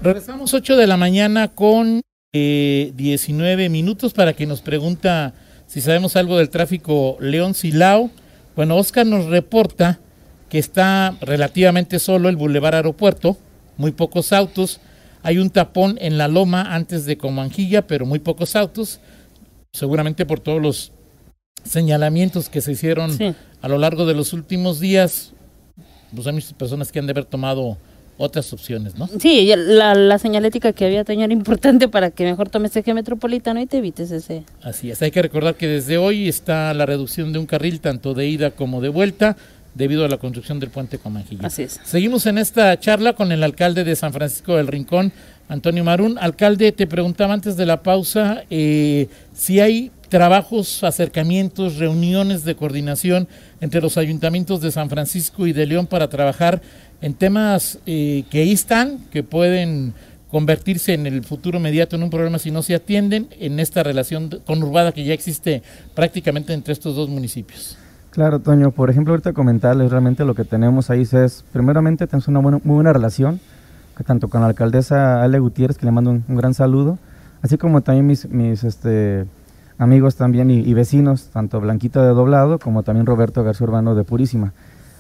Regresamos 0.01 0.53
8 0.53 0.75
de 0.75 0.87
la 0.87 0.97
mañana 0.97 1.49
con 1.49 2.01
19 2.33 3.65
eh, 3.65 3.69
minutos 3.69 4.13
para 4.13 4.33
que 4.33 4.45
nos 4.45 4.61
pregunta 4.61 5.33
si 5.67 5.81
sabemos 5.81 6.15
algo 6.15 6.37
del 6.37 6.49
tráfico 6.49 7.17
León 7.19 7.53
Silao. 7.53 8.09
Bueno, 8.55 8.77
Oscar 8.77 9.05
nos 9.05 9.25
reporta 9.25 9.99
que 10.49 10.59
está 10.59 11.15
relativamente 11.21 11.99
solo 11.99 12.29
el 12.29 12.35
Boulevard 12.35 12.75
Aeropuerto, 12.75 13.37
muy 13.77 13.91
pocos 13.91 14.33
autos. 14.33 14.79
Hay 15.23 15.37
un 15.37 15.49
tapón 15.49 15.97
en 16.01 16.17
la 16.17 16.27
loma 16.27 16.75
antes 16.75 17.05
de 17.05 17.17
Comanjilla, 17.17 17.87
pero 17.87 18.05
muy 18.05 18.19
pocos 18.19 18.55
autos, 18.55 18.99
seguramente 19.71 20.25
por 20.25 20.39
todos 20.39 20.61
los 20.61 20.91
señalamientos 21.65 22.49
que 22.49 22.61
se 22.61 22.71
hicieron 22.71 23.17
a 23.61 23.67
lo 23.67 23.77
largo 23.77 24.05
de 24.05 24.13
los 24.13 24.33
últimos 24.33 24.79
días, 24.79 25.33
pues 26.13 26.27
hay 26.27 26.33
muchas 26.33 26.53
personas 26.53 26.91
que 26.91 26.99
han 26.99 27.07
de 27.07 27.11
haber 27.11 27.25
tomado 27.25 27.77
otras 28.17 28.53
opciones, 28.53 28.95
¿no? 28.97 29.09
Sí, 29.19 29.51
la, 29.55 30.17
señalética 30.19 30.71
que 30.71 30.85
había 30.85 31.03
tenido 31.03 31.25
era 31.25 31.33
importante 31.33 31.89
para 31.89 32.11
que 32.11 32.23
mejor 32.23 32.49
tomes 32.49 32.75
eje 32.75 32.93
metropolitano 32.93 33.59
y 33.59 33.65
te 33.65 33.77
evites 33.77 34.11
ese. 34.11 34.43
Así 34.61 34.89
es, 34.89 35.01
hay 35.01 35.11
que 35.11 35.21
recordar 35.21 35.55
que 35.55 35.67
desde 35.67 35.97
hoy 35.97 36.29
está 36.29 36.73
la 36.73 36.85
reducción 36.85 37.33
de 37.33 37.39
un 37.39 37.45
carril 37.45 37.81
tanto 37.81 38.13
de 38.13 38.27
ida 38.27 38.51
como 38.51 38.79
de 38.79 38.89
vuelta 38.89 39.35
debido 39.73 40.05
a 40.05 40.07
la 40.07 40.17
construcción 40.17 40.59
del 40.59 40.69
puente 40.69 40.97
Comanjilla. 40.97 41.47
Así 41.47 41.63
es. 41.63 41.81
Seguimos 41.83 42.25
en 42.25 42.37
esta 42.37 42.79
charla 42.79 43.13
con 43.13 43.33
el 43.33 43.43
alcalde 43.43 43.83
de 43.83 43.95
San 43.97 44.13
Francisco 44.13 44.55
del 44.55 44.67
Rincón, 44.67 45.11
Antonio 45.49 45.83
Marún. 45.83 46.17
Alcalde, 46.17 46.71
te 46.71 46.87
preguntaba 46.87 47.33
antes 47.33 47.57
de 47.57 47.65
la 47.65 47.83
pausa 47.83 48.43
eh, 48.49 49.09
si 49.33 49.59
hay 49.59 49.91
trabajos, 50.09 50.83
acercamientos, 50.83 51.77
reuniones 51.77 52.43
de 52.43 52.55
coordinación 52.55 53.27
entre 53.61 53.81
los 53.81 53.97
ayuntamientos 53.97 54.61
de 54.61 54.71
San 54.71 54.89
Francisco 54.89 55.47
y 55.47 55.53
de 55.53 55.65
León 55.65 55.87
para 55.87 56.09
trabajar 56.09 56.61
en 57.01 57.13
temas 57.13 57.79
eh, 57.85 58.23
que 58.29 58.39
ahí 58.39 58.51
están, 58.53 58.99
que 59.11 59.23
pueden 59.23 59.93
convertirse 60.29 60.93
en 60.93 61.05
el 61.05 61.23
futuro 61.23 61.59
inmediato 61.59 61.95
en 61.95 62.03
un 62.03 62.09
problema 62.09 62.39
si 62.39 62.51
no 62.51 62.61
se 62.61 62.75
atienden 62.75 63.27
en 63.39 63.59
esta 63.59 63.83
relación 63.83 64.41
conurbada 64.45 64.91
que 64.91 65.03
ya 65.03 65.13
existe 65.13 65.63
prácticamente 65.93 66.53
entre 66.53 66.73
estos 66.73 66.95
dos 66.95 67.09
municipios. 67.09 67.77
Claro, 68.11 68.39
Toño, 68.39 68.71
por 68.71 68.89
ejemplo, 68.89 69.13
ahorita 69.13 69.33
comentarles 69.33 69.91
realmente 69.91 70.23
lo 70.23 70.35
que 70.35 70.45
tenemos 70.45 70.89
ahí 70.89 71.01
es, 71.01 71.43
primeramente 71.51 72.07
tenemos 72.07 72.27
una 72.27 72.41
muy 72.41 72.59
buena 72.63 72.93
relación, 72.93 73.39
tanto 74.05 74.29
con 74.29 74.41
la 74.41 74.47
alcaldesa 74.47 75.21
Ale 75.21 75.39
Gutiérrez, 75.39 75.77
que 75.77 75.85
le 75.85 75.91
mando 75.91 76.11
un, 76.11 76.23
gran 76.29 76.53
saludo, 76.53 76.97
así 77.41 77.57
como 77.57 77.81
también 77.81 78.07
mis, 78.07 78.27
mis 78.29 78.63
este, 78.63 79.25
amigos 79.77 80.15
también 80.15 80.49
y, 80.51 80.73
vecinos, 80.73 81.29
tanto 81.31 81.59
Blanquita 81.59 82.01
de 82.01 82.09
Doblado 82.09 82.59
como 82.59 82.83
también 82.83 83.05
Roberto 83.05 83.43
García 83.43 83.65
Urbano 83.65 83.95
de 83.95 84.03
Purísima. 84.03 84.53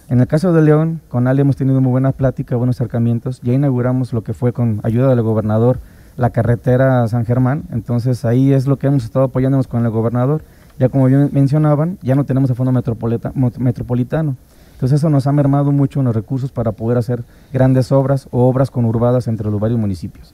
En 0.07 0.19
el 0.21 0.27
caso 0.27 0.53
de 0.53 0.61
León, 0.61 1.01
con 1.09 1.27
Ale 1.27 1.41
hemos 1.41 1.55
tenido 1.55 1.81
muy 1.81 1.91
buena 1.91 2.11
plática, 2.11 2.55
buenos 2.55 2.77
acercamientos. 2.77 3.41
Ya 3.41 3.53
inauguramos 3.53 4.13
lo 4.13 4.23
que 4.23 4.33
fue 4.33 4.53
con 4.53 4.79
ayuda 4.83 5.09
del 5.09 5.21
gobernador 5.21 5.79
la 6.17 6.29
carretera 6.29 7.07
San 7.07 7.25
Germán. 7.25 7.63
Entonces 7.71 8.25
ahí 8.25 8.53
es 8.53 8.67
lo 8.67 8.77
que 8.77 8.87
hemos 8.87 9.03
estado 9.03 9.25
apoyándonos 9.25 9.67
con 9.67 9.83
el 9.85 9.91
gobernador. 9.91 10.41
Ya 10.77 10.89
como 10.89 11.05
bien 11.05 11.29
mencionaban, 11.31 11.97
ya 12.01 12.15
no 12.15 12.25
tenemos 12.25 12.49
el 12.49 12.55
fondo 12.55 12.71
metropolitano. 12.71 14.35
Entonces 14.75 14.99
eso 14.99 15.09
nos 15.09 15.25
ha 15.25 15.31
mermado 15.31 15.71
mucho 15.71 16.01
en 16.01 16.05
los 16.05 16.13
recursos 16.13 16.51
para 16.51 16.73
poder 16.73 16.97
hacer 16.97 17.23
grandes 17.53 17.93
obras 17.93 18.27
o 18.31 18.45
obras 18.45 18.71
conurbadas 18.71 19.29
entre 19.29 19.49
los 19.49 19.57
varios 19.57 19.79
municipios. 19.79 20.33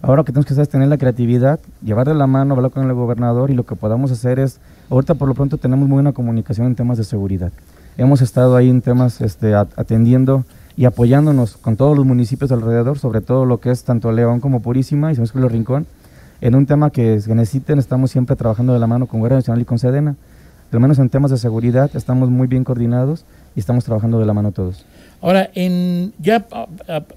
Ahora 0.00 0.18
lo 0.18 0.24
que 0.24 0.30
tenemos 0.30 0.46
que 0.46 0.54
hacer 0.54 0.62
es 0.62 0.68
tener 0.68 0.86
la 0.86 0.98
creatividad, 0.98 1.58
llevar 1.82 2.06
de 2.06 2.14
la 2.14 2.28
mano, 2.28 2.54
hablar 2.54 2.70
con 2.70 2.88
el 2.88 2.94
gobernador 2.94 3.50
y 3.50 3.54
lo 3.54 3.66
que 3.66 3.74
podamos 3.74 4.12
hacer 4.12 4.38
es, 4.38 4.60
ahorita 4.88 5.14
por 5.14 5.26
lo 5.26 5.34
pronto 5.34 5.58
tenemos 5.58 5.88
muy 5.88 5.96
buena 5.96 6.12
comunicación 6.12 6.68
en 6.68 6.76
temas 6.76 6.96
de 6.96 7.02
seguridad. 7.02 7.50
Hemos 7.98 8.22
estado 8.22 8.54
ahí 8.54 8.70
en 8.70 8.82
temas 8.82 9.20
este, 9.20 9.54
atendiendo 9.56 10.44
y 10.76 10.84
apoyándonos 10.84 11.56
con 11.56 11.76
todos 11.76 11.96
los 11.96 12.06
municipios 12.06 12.52
alrededor, 12.52 13.00
sobre 13.00 13.20
todo 13.20 13.46
lo 13.46 13.58
que 13.58 13.72
es 13.72 13.82
tanto 13.82 14.12
León 14.12 14.38
como 14.38 14.62
Purísima 14.62 15.10
y 15.10 15.16
San 15.16 15.26
Luis 15.34 15.52
Rincón, 15.52 15.86
en 16.40 16.54
un 16.54 16.66
tema 16.66 16.90
que, 16.90 17.20
que 17.24 17.34
necesiten, 17.34 17.80
estamos 17.80 18.12
siempre 18.12 18.36
trabajando 18.36 18.72
de 18.72 18.78
la 18.78 18.86
mano 18.86 19.06
con 19.06 19.18
Guardia 19.18 19.38
Nacional 19.38 19.60
y 19.60 19.64
con 19.64 19.80
Sedena. 19.80 20.14
Al 20.72 20.80
menos 20.80 20.98
en 20.98 21.10
temas 21.10 21.30
de 21.30 21.36
seguridad 21.36 21.90
estamos 21.94 22.30
muy 22.30 22.46
bien 22.46 22.64
coordinados 22.64 23.26
y 23.54 23.60
estamos 23.60 23.84
trabajando 23.84 24.18
de 24.18 24.24
la 24.24 24.32
mano 24.32 24.52
todos. 24.52 24.86
Ahora, 25.20 25.50
en 25.54 26.14
ya 26.18 26.46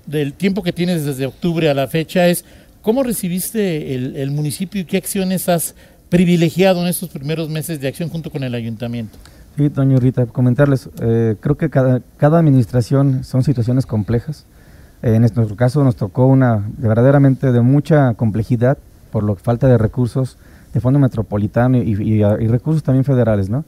del 0.05 0.33
tiempo 0.33 0.61
que 0.61 0.73
tienes 0.73 1.05
desde 1.05 1.25
octubre 1.25 1.69
a 1.69 1.73
la 1.73 1.87
fecha 1.87 2.27
es 2.27 2.43
cómo 2.81 3.01
recibiste 3.01 3.95
el, 3.95 4.31
municipio 4.31 4.81
y 4.81 4.85
qué 4.85 4.97
acciones 4.97 5.47
has 5.47 5.73
privilegiado 6.09 6.81
en 6.81 6.87
estos 6.87 7.09
primeros 7.09 7.49
meses 7.49 7.79
de 7.79 7.87
acción 7.87 8.09
junto 8.09 8.29
con 8.29 8.43
el 8.43 8.53
ayuntamiento. 8.53 9.17
Sí, 9.57 9.69
Toño 9.69 9.99
Rita, 9.99 10.25
comentarles, 10.25 10.89
eh, 11.01 11.35
creo 11.39 11.55
que 11.55 11.69
cada, 11.69 12.01
cada, 12.17 12.39
administración 12.39 13.23
son 13.23 13.43
situaciones 13.43 13.85
complejas. 13.85 14.45
en 15.01 15.21
nuestro 15.21 15.55
caso 15.55 15.81
nos 15.83 15.95
tocó 15.95 16.25
una 16.25 16.65
verdaderamente 16.77 17.53
de 17.53 17.61
mucha 17.61 18.13
complejidad 18.15 18.77
por 19.11 19.23
lo 19.23 19.35
falta 19.35 19.67
de 19.69 19.77
recursos 19.77 20.37
de 20.75 20.79
fondo 20.79 20.99
metropolitano 20.99 21.77
y, 21.77 22.21
y 22.21 22.47
recursos 22.47 22.83
también 22.83 23.03
federales, 23.03 23.49
¿no? 23.49 23.65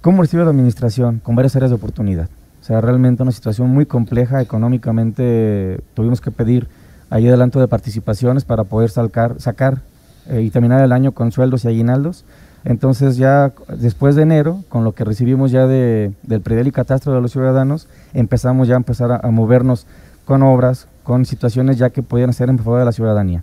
¿Cómo 0.00 0.22
recibe 0.22 0.44
la 0.44 0.50
administración? 0.50 1.20
Con 1.22 1.36
varias 1.36 1.54
áreas 1.56 1.70
de 1.70 1.74
oportunidad. 1.74 2.28
O 2.62 2.64
sea, 2.64 2.80
realmente 2.80 3.22
una 3.22 3.32
situación 3.32 3.68
muy 3.70 3.86
compleja 3.86 4.40
económicamente. 4.40 5.80
Tuvimos 5.94 6.20
que 6.20 6.30
pedir 6.30 6.68
ahí 7.10 7.28
adelanto 7.28 7.60
de 7.60 7.68
participaciones 7.68 8.44
para 8.44 8.64
poder 8.64 8.90
sacar, 8.90 9.40
sacar 9.40 9.82
eh, 10.28 10.42
y 10.42 10.50
terminar 10.50 10.82
el 10.82 10.92
año 10.92 11.12
con 11.12 11.32
sueldos 11.32 11.64
y 11.64 11.68
aguinaldos. 11.68 12.24
Entonces 12.64 13.16
ya 13.16 13.52
después 13.76 14.14
de 14.14 14.22
enero, 14.22 14.62
con 14.68 14.84
lo 14.84 14.92
que 14.92 15.04
recibimos 15.04 15.50
ya 15.50 15.66
de, 15.66 16.12
del 16.22 16.40
predel 16.40 16.68
y 16.68 16.72
catastro 16.72 17.12
de 17.12 17.20
los 17.20 17.32
ciudadanos, 17.32 17.88
empezamos 18.14 18.68
ya 18.68 18.74
a 18.74 18.76
empezar 18.76 19.20
a, 19.22 19.30
movernos 19.32 19.86
con 20.24 20.44
obras, 20.44 20.86
con 21.02 21.24
situaciones 21.26 21.78
ya 21.78 21.90
que 21.90 22.04
podían 22.04 22.32
ser 22.32 22.48
en 22.48 22.58
favor 22.58 22.78
de 22.78 22.84
la 22.84 22.92
ciudadanía. 22.92 23.42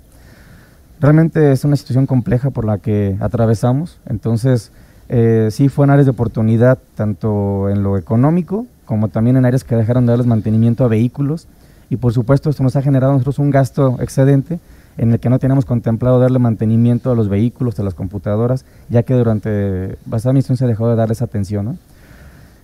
Realmente 0.99 1.51
es 1.51 1.63
una 1.63 1.75
situación 1.75 2.05
compleja 2.05 2.49
por 2.49 2.65
la 2.65 2.77
que 2.77 3.15
atravesamos, 3.21 3.99
entonces 4.05 4.71
eh, 5.07 5.47
sí 5.51 5.69
fue 5.69 5.85
en 5.85 5.91
áreas 5.91 6.05
de 6.05 6.11
oportunidad, 6.11 6.77
tanto 6.95 7.69
en 7.69 7.83
lo 7.83 7.97
económico 7.97 8.67
como 8.85 9.07
también 9.07 9.37
en 9.37 9.45
áreas 9.45 9.63
que 9.63 9.75
dejaron 9.75 10.05
de 10.05 10.11
darles 10.11 10.25
mantenimiento 10.25 10.83
a 10.83 10.87
vehículos. 10.87 11.47
Y 11.91 11.97
por 11.97 12.11
supuesto 12.11 12.49
esto 12.49 12.63
nos 12.63 12.75
ha 12.75 12.81
generado 12.81 13.13
nosotros 13.13 13.37
un 13.37 13.51
gasto 13.51 13.97
excedente 13.99 14.59
en 14.97 15.11
el 15.11 15.19
que 15.19 15.29
no 15.29 15.39
teníamos 15.39 15.65
contemplado 15.65 16.19
darle 16.19 16.39
mantenimiento 16.39 17.11
a 17.11 17.15
los 17.15 17.29
vehículos, 17.29 17.79
a 17.79 17.83
las 17.83 17.93
computadoras, 17.93 18.65
ya 18.89 19.03
que 19.03 19.13
durante 19.13 19.95
bastante 20.05 20.35
misión 20.35 20.57
se 20.57 20.65
dejó 20.67 20.89
de 20.89 20.95
dar 20.95 21.11
esa 21.11 21.25
atención. 21.25 21.77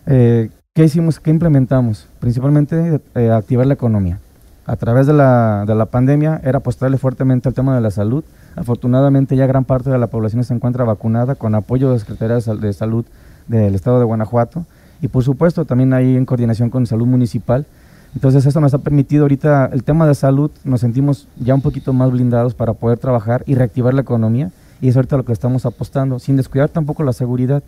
Eh, 0.07 0.49
¿Qué 0.73 0.83
hicimos? 0.83 1.19
¿Qué 1.19 1.29
implementamos? 1.29 2.07
Principalmente 2.19 2.99
eh, 3.15 3.29
activar 3.29 3.65
la 3.67 3.75
economía. 3.75 4.19
A 4.65 4.75
través 4.77 5.05
de 5.07 5.13
la, 5.13 5.65
de 5.67 5.75
la 5.75 5.85
pandemia 5.85 6.41
era 6.43 6.57
apostarle 6.57 6.97
fuertemente 6.97 7.47
al 7.47 7.53
tema 7.53 7.75
de 7.75 7.81
la 7.81 7.91
salud, 7.91 8.23
Afortunadamente 8.55 9.35
ya 9.35 9.47
gran 9.47 9.65
parte 9.65 9.89
de 9.89 9.97
la 9.97 10.07
población 10.07 10.43
se 10.43 10.53
encuentra 10.53 10.85
vacunada 10.85 11.35
con 11.35 11.55
apoyo 11.55 11.89
de 11.89 11.95
la 11.95 11.99
Secretaría 11.99 12.35
de 12.37 12.73
Salud 12.73 13.05
del 13.47 13.75
Estado 13.75 13.99
de 13.99 14.05
Guanajuato 14.05 14.65
y 15.01 15.09
por 15.09 15.23
supuesto 15.23 15.65
también 15.65 15.93
ahí 15.93 16.15
en 16.15 16.25
coordinación 16.25 16.69
con 16.69 16.85
Salud 16.85 17.05
Municipal. 17.05 17.65
Entonces 18.13 18.45
eso 18.45 18.61
nos 18.61 18.73
ha 18.73 18.77
permitido 18.77 19.23
ahorita 19.23 19.69
el 19.73 19.83
tema 19.83 20.07
de 20.07 20.15
salud, 20.15 20.49
nos 20.63 20.79
sentimos 20.79 21.27
ya 21.37 21.53
un 21.53 21.61
poquito 21.61 21.91
más 21.91 22.11
blindados 22.11 22.53
para 22.53 22.73
poder 22.73 22.97
trabajar 22.97 23.43
y 23.45 23.55
reactivar 23.55 23.93
la 23.93 24.01
economía 24.01 24.51
y 24.79 24.87
es 24.87 24.95
ahorita 24.95 25.17
lo 25.17 25.25
que 25.25 25.33
estamos 25.33 25.65
apostando, 25.65 26.19
sin 26.19 26.37
descuidar 26.37 26.69
tampoco 26.69 27.03
la 27.03 27.11
seguridad. 27.11 27.61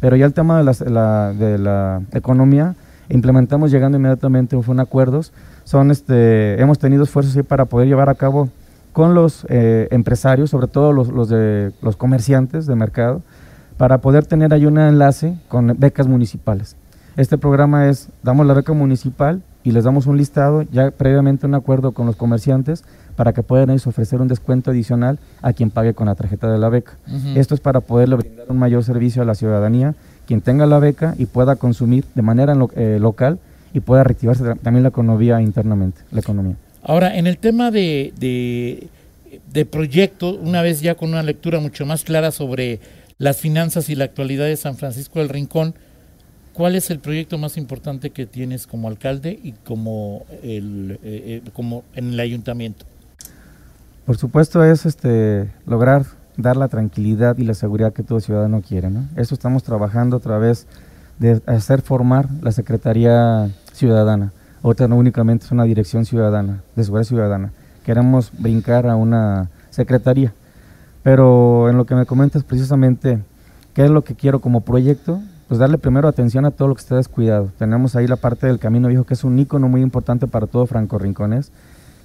Pero 0.00 0.16
ya 0.16 0.24
el 0.24 0.32
tema 0.32 0.62
de 0.62 0.90
la, 0.90 1.34
de 1.34 1.58
la 1.58 2.00
economía, 2.12 2.74
implementamos 3.10 3.70
llegando 3.70 3.98
inmediatamente, 3.98 4.60
fue 4.62 4.80
acuerdos, 4.80 5.32
son 5.64 5.90
este, 5.90 6.60
hemos 6.60 6.78
tenido 6.78 7.04
esfuerzos 7.04 7.44
para 7.44 7.64
poder 7.66 7.88
llevar 7.88 8.08
a 8.08 8.14
cabo 8.14 8.48
con 8.92 9.14
los 9.14 9.46
eh, 9.48 9.88
empresarios, 9.90 10.50
sobre 10.50 10.66
todo 10.66 10.92
los, 10.92 11.08
los, 11.08 11.28
de, 11.28 11.72
los 11.82 11.96
comerciantes 11.96 12.66
de 12.66 12.74
mercado, 12.74 13.22
para 13.76 13.98
poder 13.98 14.26
tener 14.26 14.52
ahí 14.52 14.66
un 14.66 14.78
enlace 14.78 15.38
con 15.48 15.74
becas 15.78 16.06
municipales. 16.06 16.76
Este 17.16 17.38
programa 17.38 17.88
es, 17.88 18.08
damos 18.22 18.46
la 18.46 18.54
beca 18.54 18.72
municipal 18.72 19.42
y 19.62 19.72
les 19.72 19.84
damos 19.84 20.06
un 20.06 20.16
listado, 20.16 20.62
ya 20.62 20.90
previamente 20.90 21.46
un 21.46 21.54
acuerdo 21.54 21.92
con 21.92 22.06
los 22.06 22.16
comerciantes, 22.16 22.84
para 23.16 23.32
que 23.32 23.42
puedan 23.42 23.70
ellos 23.70 23.86
ofrecer 23.86 24.20
un 24.22 24.28
descuento 24.28 24.70
adicional 24.70 25.18
a 25.42 25.52
quien 25.52 25.70
pague 25.70 25.92
con 25.92 26.06
la 26.06 26.14
tarjeta 26.14 26.50
de 26.50 26.58
la 26.58 26.70
beca. 26.70 26.92
Esto 27.34 27.54
es 27.54 27.60
para 27.60 27.80
poderle 27.80 28.16
brindar 28.16 28.46
un 28.48 28.58
mayor 28.58 28.82
servicio 28.82 29.20
a 29.20 29.26
la 29.26 29.34
ciudadanía, 29.34 29.94
quien 30.30 30.42
tenga 30.42 30.64
la 30.64 30.78
beca 30.78 31.16
y 31.18 31.26
pueda 31.26 31.56
consumir 31.56 32.04
de 32.14 32.22
manera 32.22 32.54
eh, 32.76 32.98
local 33.00 33.40
y 33.74 33.80
pueda 33.80 34.04
reactivarse 34.04 34.44
también 34.62 34.84
la 34.84 34.90
economía 34.90 35.40
internamente, 35.42 36.02
la 36.12 36.20
economía. 36.20 36.54
Ahora, 36.84 37.16
en 37.16 37.26
el 37.26 37.36
tema 37.36 37.72
de, 37.72 38.12
de, 39.52 39.64
proyecto, 39.64 40.36
una 40.36 40.62
vez 40.62 40.82
ya 40.82 40.94
con 40.94 41.08
una 41.08 41.24
lectura 41.24 41.58
mucho 41.58 41.84
más 41.84 42.04
clara 42.04 42.30
sobre 42.30 42.78
las 43.18 43.38
finanzas 43.38 43.90
y 43.90 43.96
la 43.96 44.04
actualidad 44.04 44.44
de 44.44 44.56
San 44.56 44.76
Francisco 44.76 45.18
del 45.18 45.30
Rincón, 45.30 45.74
¿cuál 46.52 46.76
es 46.76 46.90
el 46.90 47.00
proyecto 47.00 47.36
más 47.36 47.56
importante 47.56 48.10
que 48.10 48.24
tienes 48.24 48.68
como 48.68 48.86
alcalde 48.86 49.36
y 49.42 49.50
como, 49.64 50.26
el, 50.44 51.00
eh, 51.02 51.42
eh, 51.44 51.50
como 51.52 51.82
en 51.96 52.12
el 52.12 52.20
ayuntamiento? 52.20 52.86
Por 54.06 54.16
supuesto 54.16 54.62
es 54.62 54.86
este 54.86 55.50
lograr 55.66 56.19
dar 56.42 56.56
la 56.56 56.68
tranquilidad 56.68 57.38
y 57.38 57.44
la 57.44 57.54
seguridad 57.54 57.92
que 57.92 58.02
todo 58.02 58.20
ciudadano 58.20 58.62
quiere. 58.66 58.90
¿no? 58.90 59.06
Eso 59.16 59.34
estamos 59.34 59.62
trabajando 59.62 60.16
a 60.16 60.20
través 60.20 60.66
de 61.18 61.40
hacer 61.46 61.82
formar 61.82 62.28
la 62.40 62.50
Secretaría 62.50 63.50
Ciudadana 63.72 64.32
Otra 64.62 64.88
no 64.88 64.96
únicamente 64.96 65.44
es 65.44 65.52
una 65.52 65.64
dirección 65.64 66.04
ciudadana, 66.04 66.62
de 66.76 66.84
seguridad 66.84 67.06
ciudadana. 67.06 67.52
Queremos 67.84 68.30
brincar 68.38 68.86
a 68.86 68.96
una 68.96 69.48
secretaría. 69.70 70.32
Pero 71.02 71.70
en 71.70 71.76
lo 71.76 71.86
que 71.86 71.94
me 71.94 72.04
comentas 72.04 72.44
precisamente, 72.44 73.22
¿qué 73.74 73.84
es 73.84 73.90
lo 73.90 74.02
que 74.02 74.14
quiero 74.14 74.40
como 74.40 74.60
proyecto? 74.60 75.20
Pues 75.48 75.58
darle 75.58 75.78
primero 75.78 76.08
atención 76.08 76.44
a 76.44 76.50
todo 76.50 76.68
lo 76.68 76.74
que 76.74 76.82
está 76.82 76.96
descuidado. 76.96 77.50
Tenemos 77.58 77.96
ahí 77.96 78.06
la 78.06 78.16
parte 78.16 78.46
del 78.46 78.58
Camino 78.58 78.88
Viejo, 78.88 79.04
que 79.04 79.14
es 79.14 79.24
un 79.24 79.38
icono 79.38 79.68
muy 79.68 79.80
importante 79.80 80.26
para 80.26 80.46
todo 80.46 80.66
Franco 80.66 80.98
Rincones. 80.98 81.52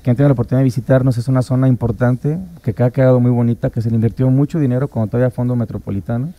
Quien 0.05 0.15
tiene 0.15 0.29
la 0.29 0.33
oportunidad 0.33 0.59
de 0.59 0.65
visitarnos 0.65 1.17
es 1.17 1.27
una 1.29 1.41
zona 1.41 1.67
importante, 1.67 2.38
que 2.62 2.83
ha 2.83 2.91
quedado 2.91 3.19
muy 3.19 3.31
bonita, 3.31 3.71
que 3.71 3.81
se 3.81 3.89
le 3.89 3.95
invirtió 3.95 4.29
mucho 4.29 4.59
dinero 4.59 4.88
con 4.88 5.09
todavía 5.09 5.31
fondo 5.31 5.55
metropolitano. 5.55 6.29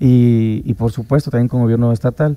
Y, 0.00 0.62
y 0.64 0.74
por 0.74 0.90
supuesto 0.90 1.30
también 1.30 1.46
con 1.46 1.60
gobierno 1.60 1.92
estatal. 1.92 2.36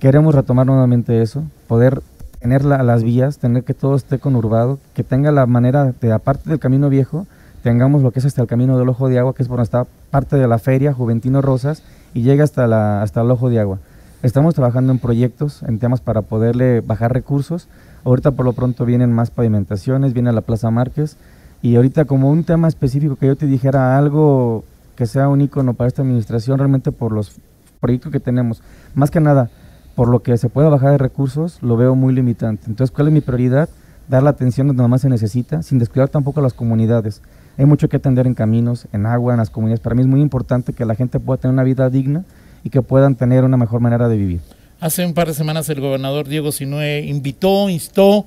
Queremos 0.00 0.34
retomar 0.34 0.66
nuevamente 0.66 1.22
eso, 1.22 1.44
poder 1.68 2.02
tener 2.40 2.64
las 2.64 3.04
vías, 3.04 3.38
tener 3.38 3.62
que 3.62 3.72
todo 3.72 3.94
esté 3.94 4.18
conurbado, 4.18 4.80
que 4.94 5.04
tenga 5.04 5.30
la 5.30 5.46
manera 5.46 5.92
de, 6.00 6.12
aparte 6.12 6.50
del 6.50 6.58
camino 6.58 6.88
viejo, 6.88 7.28
tengamos 7.62 8.02
lo 8.02 8.10
que 8.10 8.18
es 8.18 8.24
hasta 8.24 8.42
el 8.42 8.48
camino 8.48 8.76
del 8.80 8.88
ojo 8.88 9.08
de 9.08 9.20
agua, 9.20 9.32
que 9.32 9.44
es 9.44 9.48
por 9.48 9.58
donde 9.58 9.66
está 9.66 9.86
parte 10.10 10.34
de 10.34 10.48
la 10.48 10.58
feria 10.58 10.92
Juventino 10.92 11.40
Rosas, 11.40 11.84
y 12.14 12.22
llega 12.22 12.42
hasta, 12.42 12.66
la, 12.66 13.00
hasta 13.02 13.20
el 13.20 13.30
ojo 13.30 13.48
de 13.48 13.60
agua. 13.60 13.78
Estamos 14.22 14.54
trabajando 14.54 14.92
en 14.92 14.98
proyectos, 14.98 15.62
en 15.62 15.78
temas 15.78 16.02
para 16.02 16.20
poderle 16.20 16.82
bajar 16.82 17.10
recursos. 17.10 17.68
Ahorita 18.04 18.32
por 18.32 18.44
lo 18.44 18.52
pronto 18.52 18.84
vienen 18.84 19.10
más 19.14 19.30
pavimentaciones, 19.30 20.12
viene 20.12 20.30
la 20.30 20.42
Plaza 20.42 20.70
Márquez, 20.70 21.16
y 21.62 21.76
ahorita 21.76 22.04
como 22.04 22.30
un 22.30 22.44
tema 22.44 22.68
específico 22.68 23.16
que 23.16 23.28
yo 23.28 23.36
te 23.36 23.46
dijera 23.46 23.96
algo 23.96 24.62
que 24.94 25.06
sea 25.06 25.28
un 25.28 25.40
icono 25.40 25.72
para 25.72 25.88
esta 25.88 26.02
administración 26.02 26.58
realmente 26.58 26.92
por 26.92 27.12
los 27.12 27.40
proyectos 27.80 28.12
que 28.12 28.20
tenemos. 28.20 28.62
Más 28.94 29.10
que 29.10 29.20
nada, 29.20 29.48
por 29.94 30.08
lo 30.08 30.22
que 30.22 30.36
se 30.36 30.50
pueda 30.50 30.68
bajar 30.68 30.90
de 30.90 30.98
recursos, 30.98 31.62
lo 31.62 31.78
veo 31.78 31.94
muy 31.94 32.12
limitante. 32.12 32.64
Entonces, 32.66 32.94
¿cuál 32.94 33.08
es 33.08 33.14
mi 33.14 33.22
prioridad? 33.22 33.70
Dar 34.06 34.22
la 34.22 34.30
atención 34.30 34.66
donde 34.66 34.86
más 34.86 35.00
se 35.00 35.08
necesita, 35.08 35.62
sin 35.62 35.78
descuidar 35.78 36.10
tampoco 36.10 36.40
a 36.40 36.42
las 36.42 36.52
comunidades. 36.52 37.22
Hay 37.56 37.64
mucho 37.64 37.88
que 37.88 37.96
atender 37.96 38.26
en 38.26 38.34
caminos, 38.34 38.86
en 38.92 39.06
agua, 39.06 39.32
en 39.32 39.38
las 39.38 39.48
comunidades. 39.48 39.80
Para 39.80 39.94
mí 39.94 40.02
es 40.02 40.08
muy 40.08 40.20
importante 40.20 40.74
que 40.74 40.84
la 40.84 40.94
gente 40.94 41.20
pueda 41.20 41.40
tener 41.40 41.54
una 41.54 41.62
vida 41.62 41.88
digna 41.88 42.26
y 42.64 42.70
que 42.70 42.82
puedan 42.82 43.14
tener 43.14 43.44
una 43.44 43.56
mejor 43.56 43.80
manera 43.80 44.08
de 44.08 44.16
vivir. 44.16 44.40
Hace 44.80 45.04
un 45.04 45.14
par 45.14 45.28
de 45.28 45.34
semanas 45.34 45.68
el 45.68 45.80
gobernador 45.80 46.26
Diego 46.26 46.52
Sinue 46.52 47.00
invitó, 47.00 47.68
instó 47.68 48.24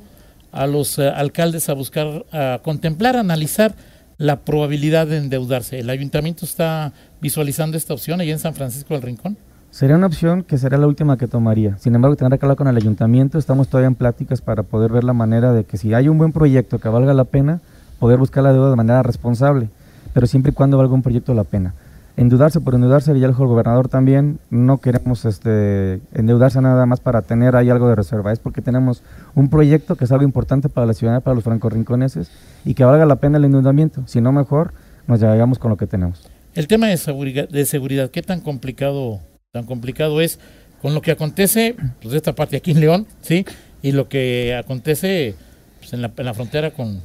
a 0.51 0.67
los 0.67 0.99
eh, 0.99 1.09
alcaldes 1.09 1.67
a 1.69 1.73
buscar, 1.73 2.25
a 2.31 2.59
contemplar, 2.63 3.15
analizar 3.15 3.73
la 4.17 4.41
probabilidad 4.41 5.07
de 5.07 5.17
endeudarse. 5.17 5.79
¿El 5.79 5.89
ayuntamiento 5.89 6.45
está 6.45 6.93
visualizando 7.21 7.75
esta 7.75 7.93
opción 7.93 8.21
allá 8.21 8.31
en 8.31 8.39
San 8.39 8.53
Francisco 8.53 8.93
del 8.93 9.01
Rincón? 9.01 9.37
Sería 9.71 9.95
una 9.95 10.05
opción 10.05 10.43
que 10.43 10.59
sería 10.59 10.77
la 10.77 10.85
última 10.85 11.17
que 11.17 11.27
tomaría. 11.27 11.77
Sin 11.79 11.95
embargo, 11.95 12.15
tendrá 12.15 12.37
que 12.37 12.45
hablar 12.45 12.57
con 12.57 12.67
el 12.67 12.77
ayuntamiento. 12.77 13.39
Estamos 13.39 13.67
todavía 13.67 13.87
en 13.87 13.95
pláticas 13.95 14.39
para 14.39 14.61
poder 14.61 14.91
ver 14.91 15.03
la 15.03 15.13
manera 15.13 15.51
de 15.51 15.63
que 15.63 15.77
si 15.77 15.95
hay 15.95 16.07
un 16.07 16.19
buen 16.19 16.31
proyecto 16.31 16.77
que 16.77 16.89
valga 16.89 17.15
la 17.15 17.23
pena, 17.23 17.59
poder 17.97 18.19
buscar 18.19 18.43
la 18.43 18.53
deuda 18.53 18.69
de 18.69 18.75
manera 18.75 19.01
responsable, 19.01 19.69
pero 20.13 20.27
siempre 20.27 20.51
y 20.51 20.53
cuando 20.53 20.77
valga 20.77 20.93
un 20.93 21.01
proyecto 21.01 21.33
la 21.33 21.43
pena. 21.43 21.73
Endeudarse 22.15 22.59
por 22.61 22.75
endeudarse, 22.75 23.19
ya 23.19 23.25
el 23.25 23.33
gobernador 23.33 23.87
también, 23.87 24.37
no 24.51 24.77
queremos 24.77 25.25
este, 25.25 25.99
endeudarse 26.13 26.61
nada 26.61 26.85
más 26.85 26.99
para 26.99 27.23
tener 27.23 27.55
ahí 27.55 27.71
algo 27.71 27.89
de 27.89 27.95
reserva, 27.95 28.31
es 28.31 28.37
porque 28.37 28.61
tenemos 28.61 29.01
un 29.33 29.49
proyecto 29.49 29.95
que 29.95 30.05
es 30.05 30.11
algo 30.11 30.23
importante 30.23 30.69
para 30.69 30.85
la 30.85 30.93
ciudad, 30.93 31.23
para 31.23 31.33
los 31.33 31.43
franco-rinconeses, 31.43 32.29
y 32.65 32.75
que 32.75 32.85
valga 32.85 33.07
la 33.07 33.15
pena 33.15 33.39
el 33.39 33.45
endeudamiento, 33.45 34.03
si 34.05 34.21
no 34.21 34.31
mejor 34.31 34.73
nos 35.07 35.21
llegamos 35.21 35.57
con 35.57 35.71
lo 35.71 35.77
que 35.77 35.87
tenemos. 35.87 36.29
El 36.53 36.67
tema 36.67 36.85
de 36.87 36.97
seguridad, 36.97 38.11
¿qué 38.11 38.21
tan 38.21 38.41
complicado, 38.41 39.19
tan 39.51 39.65
complicado 39.65 40.21
es 40.21 40.39
con 40.83 40.93
lo 40.93 41.01
que 41.01 41.09
acontece, 41.09 41.75
pues 41.99 42.13
esta 42.13 42.35
parte 42.35 42.57
aquí 42.57 42.71
en 42.71 42.79
León, 42.79 43.07
¿sí? 43.21 43.43
Y 43.81 43.91
lo 43.91 44.07
que 44.07 44.55
acontece 44.55 45.33
pues, 45.79 45.93
en, 45.93 46.03
la, 46.03 46.11
en 46.15 46.25
la 46.25 46.33
frontera 46.35 46.71
con 46.71 47.01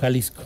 Jalisco. 0.00 0.42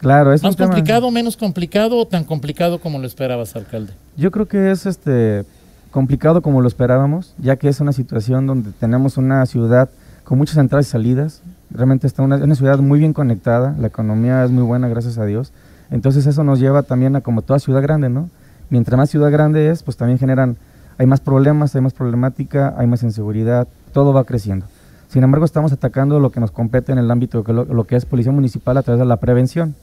Claro, 0.00 0.32
es 0.32 0.42
¿Más 0.42 0.56
complicado, 0.56 1.10
menos 1.10 1.36
complicado 1.36 1.98
o 1.98 2.06
tan 2.06 2.24
complicado 2.24 2.78
como 2.80 2.98
lo 2.98 3.06
esperabas, 3.06 3.54
alcalde? 3.54 3.92
Yo 4.16 4.30
creo 4.30 4.48
que 4.48 4.70
es 4.70 4.86
este 4.86 5.44
complicado 5.90 6.40
como 6.40 6.62
lo 6.62 6.68
esperábamos, 6.68 7.34
ya 7.38 7.56
que 7.56 7.68
es 7.68 7.80
una 7.80 7.92
situación 7.92 8.46
donde 8.46 8.70
tenemos 8.72 9.18
una 9.18 9.44
ciudad 9.44 9.90
con 10.24 10.38
muchas 10.38 10.56
entradas 10.56 10.86
y 10.86 10.90
salidas. 10.90 11.42
Realmente 11.70 12.06
está 12.06 12.22
una, 12.22 12.36
una 12.36 12.54
ciudad 12.54 12.78
muy 12.78 12.98
bien 12.98 13.12
conectada, 13.12 13.76
la 13.78 13.88
economía 13.88 14.42
es 14.42 14.50
muy 14.50 14.62
buena, 14.62 14.88
gracias 14.88 15.18
a 15.18 15.26
Dios. 15.26 15.52
Entonces 15.90 16.26
eso 16.26 16.44
nos 16.44 16.60
lleva 16.60 16.82
también 16.82 17.14
a 17.16 17.20
como 17.20 17.42
toda 17.42 17.58
ciudad 17.58 17.82
grande, 17.82 18.08
¿no? 18.08 18.30
Mientras 18.70 18.96
más 18.96 19.10
ciudad 19.10 19.30
grande 19.30 19.68
es, 19.68 19.82
pues 19.82 19.98
también 19.98 20.18
generan, 20.18 20.56
hay 20.96 21.06
más 21.06 21.20
problemas, 21.20 21.74
hay 21.74 21.82
más 21.82 21.92
problemática, 21.92 22.74
hay 22.78 22.86
más 22.86 23.02
inseguridad, 23.02 23.68
todo 23.92 24.14
va 24.14 24.24
creciendo. 24.24 24.64
Sin 25.08 25.24
embargo, 25.24 25.44
estamos 25.44 25.72
atacando 25.72 26.20
lo 26.20 26.30
que 26.30 26.40
nos 26.40 26.52
compete 26.52 26.92
en 26.92 26.98
el 26.98 27.10
ámbito 27.10 27.42
de 27.42 27.52
lo, 27.52 27.64
lo 27.64 27.84
que 27.84 27.96
es 27.96 28.06
policía 28.06 28.32
municipal 28.32 28.78
a 28.78 28.82
través 28.82 29.00
de 29.00 29.06
la 29.06 29.16
prevención. 29.16 29.74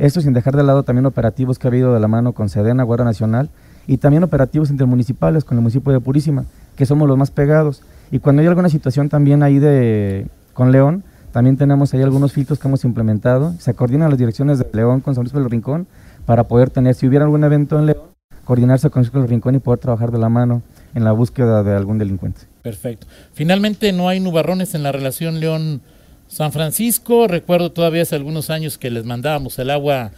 Esto 0.00 0.22
sin 0.22 0.32
dejar 0.32 0.56
de 0.56 0.62
lado 0.62 0.82
también 0.82 1.04
operativos 1.04 1.58
que 1.58 1.66
ha 1.66 1.70
habido 1.70 1.92
de 1.92 2.00
la 2.00 2.08
mano 2.08 2.32
con 2.32 2.48
Sedena, 2.48 2.84
Guardia 2.84 3.04
Nacional, 3.04 3.50
y 3.86 3.98
también 3.98 4.24
operativos 4.24 4.70
intermunicipales 4.70 5.44
con 5.44 5.58
el 5.58 5.62
municipio 5.62 5.92
de 5.92 6.00
Purísima, 6.00 6.46
que 6.74 6.86
somos 6.86 7.06
los 7.06 7.18
más 7.18 7.30
pegados. 7.30 7.82
Y 8.10 8.18
cuando 8.18 8.40
hay 8.40 8.48
alguna 8.48 8.70
situación 8.70 9.10
también 9.10 9.42
ahí 9.42 9.58
de 9.58 10.26
con 10.54 10.72
León, 10.72 11.04
también 11.32 11.58
tenemos 11.58 11.92
ahí 11.92 12.00
algunos 12.00 12.32
filtros 12.32 12.58
que 12.58 12.66
hemos 12.66 12.82
implementado. 12.84 13.52
Se 13.58 13.74
coordinan 13.74 14.08
las 14.08 14.18
direcciones 14.18 14.58
de 14.58 14.66
León 14.72 15.00
con 15.00 15.14
San 15.14 15.24
Luis 15.24 15.34
del 15.34 15.50
Rincón 15.50 15.86
para 16.24 16.44
poder 16.44 16.70
tener, 16.70 16.94
si 16.94 17.06
hubiera 17.06 17.26
algún 17.26 17.44
evento 17.44 17.78
en 17.78 17.84
León, 17.84 18.04
coordinarse 18.44 18.88
con 18.88 19.04
San 19.04 19.12
Luis 19.12 19.24
del 19.24 19.30
Rincón 19.30 19.54
y 19.54 19.58
poder 19.58 19.80
trabajar 19.80 20.10
de 20.12 20.18
la 20.18 20.30
mano 20.30 20.62
en 20.94 21.04
la 21.04 21.12
búsqueda 21.12 21.62
de 21.62 21.76
algún 21.76 21.98
delincuente. 21.98 22.40
Perfecto. 22.62 23.06
Finalmente, 23.34 23.92
no 23.92 24.08
hay 24.08 24.18
nubarrones 24.18 24.74
en 24.74 24.82
la 24.82 24.92
relación 24.92 25.40
León 25.40 25.82
San 26.30 26.52
Francisco, 26.52 27.26
recuerdo 27.26 27.72
todavía 27.72 28.02
hace 28.02 28.14
algunos 28.14 28.50
años 28.50 28.78
que 28.78 28.88
les 28.88 29.04
mandábamos 29.04 29.58
el 29.58 29.68
agua, 29.68 30.12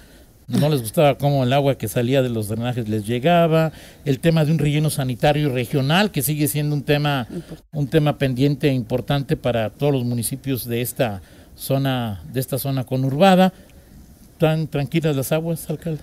no 0.47 0.69
les 0.69 0.83
gustaba 0.83 1.17
cómo 1.17 1.43
el 1.43 1.55
agua 1.55 1.77
que 1.77 1.89
salía 1.89 2.21
de 2.21 2.29
los 2.29 2.49
drenajes 2.49 2.87
les 2.87 3.07
llegaba, 3.07 3.73
el 4.05 4.21
tema 4.21 4.45
de 4.45 4.53
un 4.53 4.59
relleno 4.59 4.91
sanitario 4.91 5.51
regional 5.55 6.11
que 6.11 6.21
sigue 6.21 6.49
siendo 6.49 6.77
un 6.77 6.83
tema 6.83 7.29
un 7.73 7.89
tema 7.89 8.19
pendiente 8.19 8.69
e 8.69 8.75
importante 8.75 9.39
para 9.39 9.71
todos 9.71 9.95
los 9.95 10.05
municipios 10.05 10.67
de 10.67 10.83
esta 10.83 11.23
zona 11.57 12.23
de 12.31 12.41
esta 12.41 12.59
zona 12.59 12.85
conurbada. 12.85 13.55
¿Tan 14.37 14.67
tranquilas 14.67 15.17
las 15.17 15.33
aguas, 15.33 15.71
alcalde? 15.71 16.03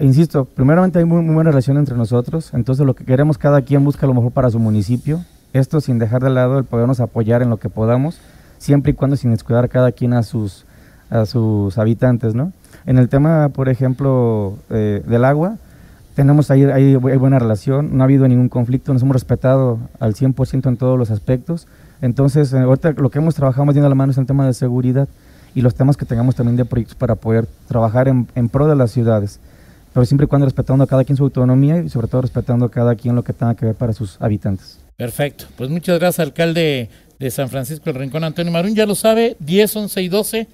Insisto, 0.00 0.46
primeramente 0.46 0.98
hay 0.98 1.04
muy, 1.04 1.20
muy 1.22 1.34
buena 1.34 1.50
relación 1.50 1.76
entre 1.76 1.94
nosotros, 1.94 2.54
entonces 2.54 2.86
lo 2.86 2.94
que 2.94 3.04
queremos 3.04 3.36
cada 3.36 3.60
quien 3.60 3.84
busca 3.84 4.06
lo 4.06 4.14
mejor 4.14 4.32
para 4.32 4.48
su 4.48 4.58
municipio, 4.58 5.22
esto 5.52 5.82
sin 5.82 5.98
dejar 5.98 6.22
de 6.22 6.30
lado 6.30 6.58
el 6.58 6.64
podernos 6.64 7.00
apoyar 7.00 7.42
en 7.42 7.50
lo 7.50 7.58
que 7.58 7.68
podamos 7.68 8.18
siempre 8.62 8.92
y 8.92 8.94
cuando 8.94 9.16
sin 9.16 9.32
descuidar 9.32 9.68
cada 9.68 9.90
quien 9.90 10.14
a 10.14 10.22
sus, 10.22 10.64
a 11.10 11.26
sus 11.26 11.76
habitantes, 11.78 12.34
¿no? 12.34 12.52
En 12.86 12.96
el 12.96 13.08
tema, 13.08 13.48
por 13.48 13.68
ejemplo, 13.68 14.56
eh, 14.70 15.02
del 15.04 15.24
agua, 15.24 15.56
tenemos 16.14 16.50
ahí, 16.50 16.64
ahí, 16.64 16.94
hay 16.94 17.16
buena 17.16 17.38
relación, 17.38 17.96
no 17.96 18.02
ha 18.02 18.04
habido 18.04 18.28
ningún 18.28 18.48
conflicto, 18.48 18.92
nos 18.92 19.02
hemos 19.02 19.14
respetado 19.14 19.80
al 19.98 20.14
100% 20.14 20.68
en 20.68 20.76
todos 20.76 20.96
los 20.96 21.10
aspectos. 21.10 21.66
Entonces, 22.00 22.52
eh, 22.52 22.60
ahorita 22.60 22.92
lo 22.92 23.10
que 23.10 23.18
hemos 23.18 23.34
trabajado 23.34 23.64
más 23.64 23.74
bien 23.74 23.84
a 23.84 23.88
la 23.88 23.94
mano 23.96 24.12
es 24.12 24.18
el 24.18 24.26
tema 24.26 24.46
de 24.46 24.54
seguridad 24.54 25.08
y 25.54 25.62
los 25.62 25.74
temas 25.74 25.96
que 25.96 26.04
tengamos 26.04 26.36
también 26.36 26.56
de 26.56 26.64
proyectos 26.64 26.96
para 26.96 27.16
poder 27.16 27.46
trabajar 27.66 28.06
en, 28.06 28.28
en 28.36 28.48
pro 28.48 28.68
de 28.68 28.76
las 28.76 28.92
ciudades, 28.92 29.40
pero 29.92 30.06
siempre 30.06 30.26
y 30.26 30.28
cuando 30.28 30.46
respetando 30.46 30.84
a 30.84 30.86
cada 30.86 31.02
quien 31.02 31.16
su 31.16 31.24
autonomía 31.24 31.82
y 31.82 31.88
sobre 31.88 32.06
todo 32.06 32.22
respetando 32.22 32.66
a 32.66 32.70
cada 32.70 32.94
quien 32.94 33.16
lo 33.16 33.24
que 33.24 33.32
tenga 33.32 33.56
que 33.56 33.66
ver 33.66 33.74
para 33.74 33.92
sus 33.92 34.20
habitantes. 34.20 34.78
Perfecto. 34.96 35.46
Pues 35.56 35.68
muchas 35.68 35.98
gracias, 35.98 36.24
alcalde 36.24 36.90
de 37.22 37.30
San 37.30 37.48
Francisco 37.48 37.84
del 37.84 37.94
Rincón, 37.94 38.24
Antonio 38.24 38.52
Marún. 38.52 38.74
Ya 38.74 38.84
lo 38.84 38.96
sabe, 38.96 39.36
10, 39.38 39.76
11 39.76 40.02
y 40.02 40.08
12, 40.08 40.48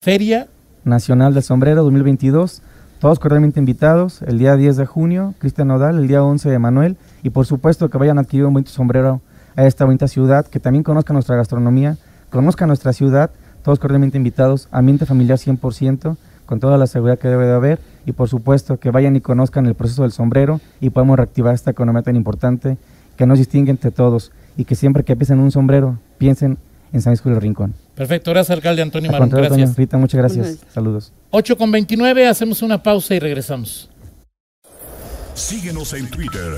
Feria 0.00 0.46
Nacional 0.84 1.34
del 1.34 1.42
Sombrero 1.42 1.82
2022. 1.82 2.62
Todos 3.00 3.18
cordialmente 3.18 3.58
invitados. 3.58 4.22
El 4.22 4.38
día 4.38 4.54
10 4.54 4.76
de 4.76 4.86
junio, 4.86 5.34
Cristian 5.38 5.68
Nodal. 5.68 5.98
El 5.98 6.06
día 6.06 6.22
11 6.22 6.48
de 6.48 6.58
Manuel. 6.60 6.96
Y 7.24 7.30
por 7.30 7.46
supuesto 7.46 7.90
que 7.90 7.98
vayan 7.98 8.18
a 8.18 8.20
adquirir 8.20 8.46
un 8.46 8.54
bonito 8.54 8.70
sombrero 8.70 9.22
a 9.56 9.66
esta 9.66 9.84
bonita 9.84 10.06
ciudad. 10.06 10.46
Que 10.46 10.60
también 10.60 10.84
conozcan 10.84 11.14
nuestra 11.14 11.34
gastronomía, 11.34 11.96
conozcan 12.30 12.68
nuestra 12.68 12.92
ciudad. 12.92 13.32
Todos 13.64 13.80
cordialmente 13.80 14.16
invitados. 14.16 14.68
Ambiente 14.70 15.06
familiar 15.06 15.38
100%, 15.38 16.16
con 16.46 16.60
toda 16.60 16.78
la 16.78 16.86
seguridad 16.86 17.18
que 17.18 17.26
debe 17.26 17.46
de 17.46 17.54
haber. 17.54 17.80
Y 18.06 18.12
por 18.12 18.28
supuesto 18.28 18.78
que 18.78 18.90
vayan 18.90 19.16
y 19.16 19.20
conozcan 19.20 19.66
el 19.66 19.74
proceso 19.74 20.02
del 20.02 20.12
sombrero 20.12 20.60
y 20.80 20.90
podemos 20.90 21.16
reactivar 21.16 21.54
esta 21.54 21.72
economía 21.72 22.02
tan 22.02 22.14
importante 22.14 22.78
que 23.16 23.26
nos 23.26 23.38
distingue 23.38 23.72
entre 23.72 23.90
todos 23.90 24.30
y 24.56 24.64
que 24.64 24.74
siempre 24.74 25.04
que 25.04 25.16
piensen 25.16 25.38
en 25.38 25.44
un 25.44 25.50
sombrero, 25.50 25.98
piensen 26.18 26.58
en 26.92 27.02
San 27.02 27.12
Luis 27.12 27.24
del 27.24 27.40
Rincón. 27.40 27.74
Perfecto, 27.94 28.30
gracias 28.30 28.56
alcalde 28.56 28.82
Antonio 28.82 29.10
contrario, 29.10 29.48
Gracias. 29.48 29.68
doña 29.70 29.76
Rita, 29.76 29.96
muchas 29.98 30.18
gracias. 30.18 30.58
Saludos. 30.72 31.12
8 31.30 31.56
con 31.56 31.70
29, 31.72 32.26
hacemos 32.28 32.62
una 32.62 32.82
pausa 32.82 33.14
y 33.14 33.18
regresamos. 33.18 33.90
Síguenos 35.34 35.92
en 35.94 36.08
Twitter. 36.10 36.52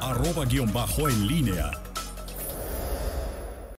Arroba 0.00 0.44
guion 0.46 0.72
bajo 0.72 1.08
en 1.08 1.26
línea. 1.26 1.70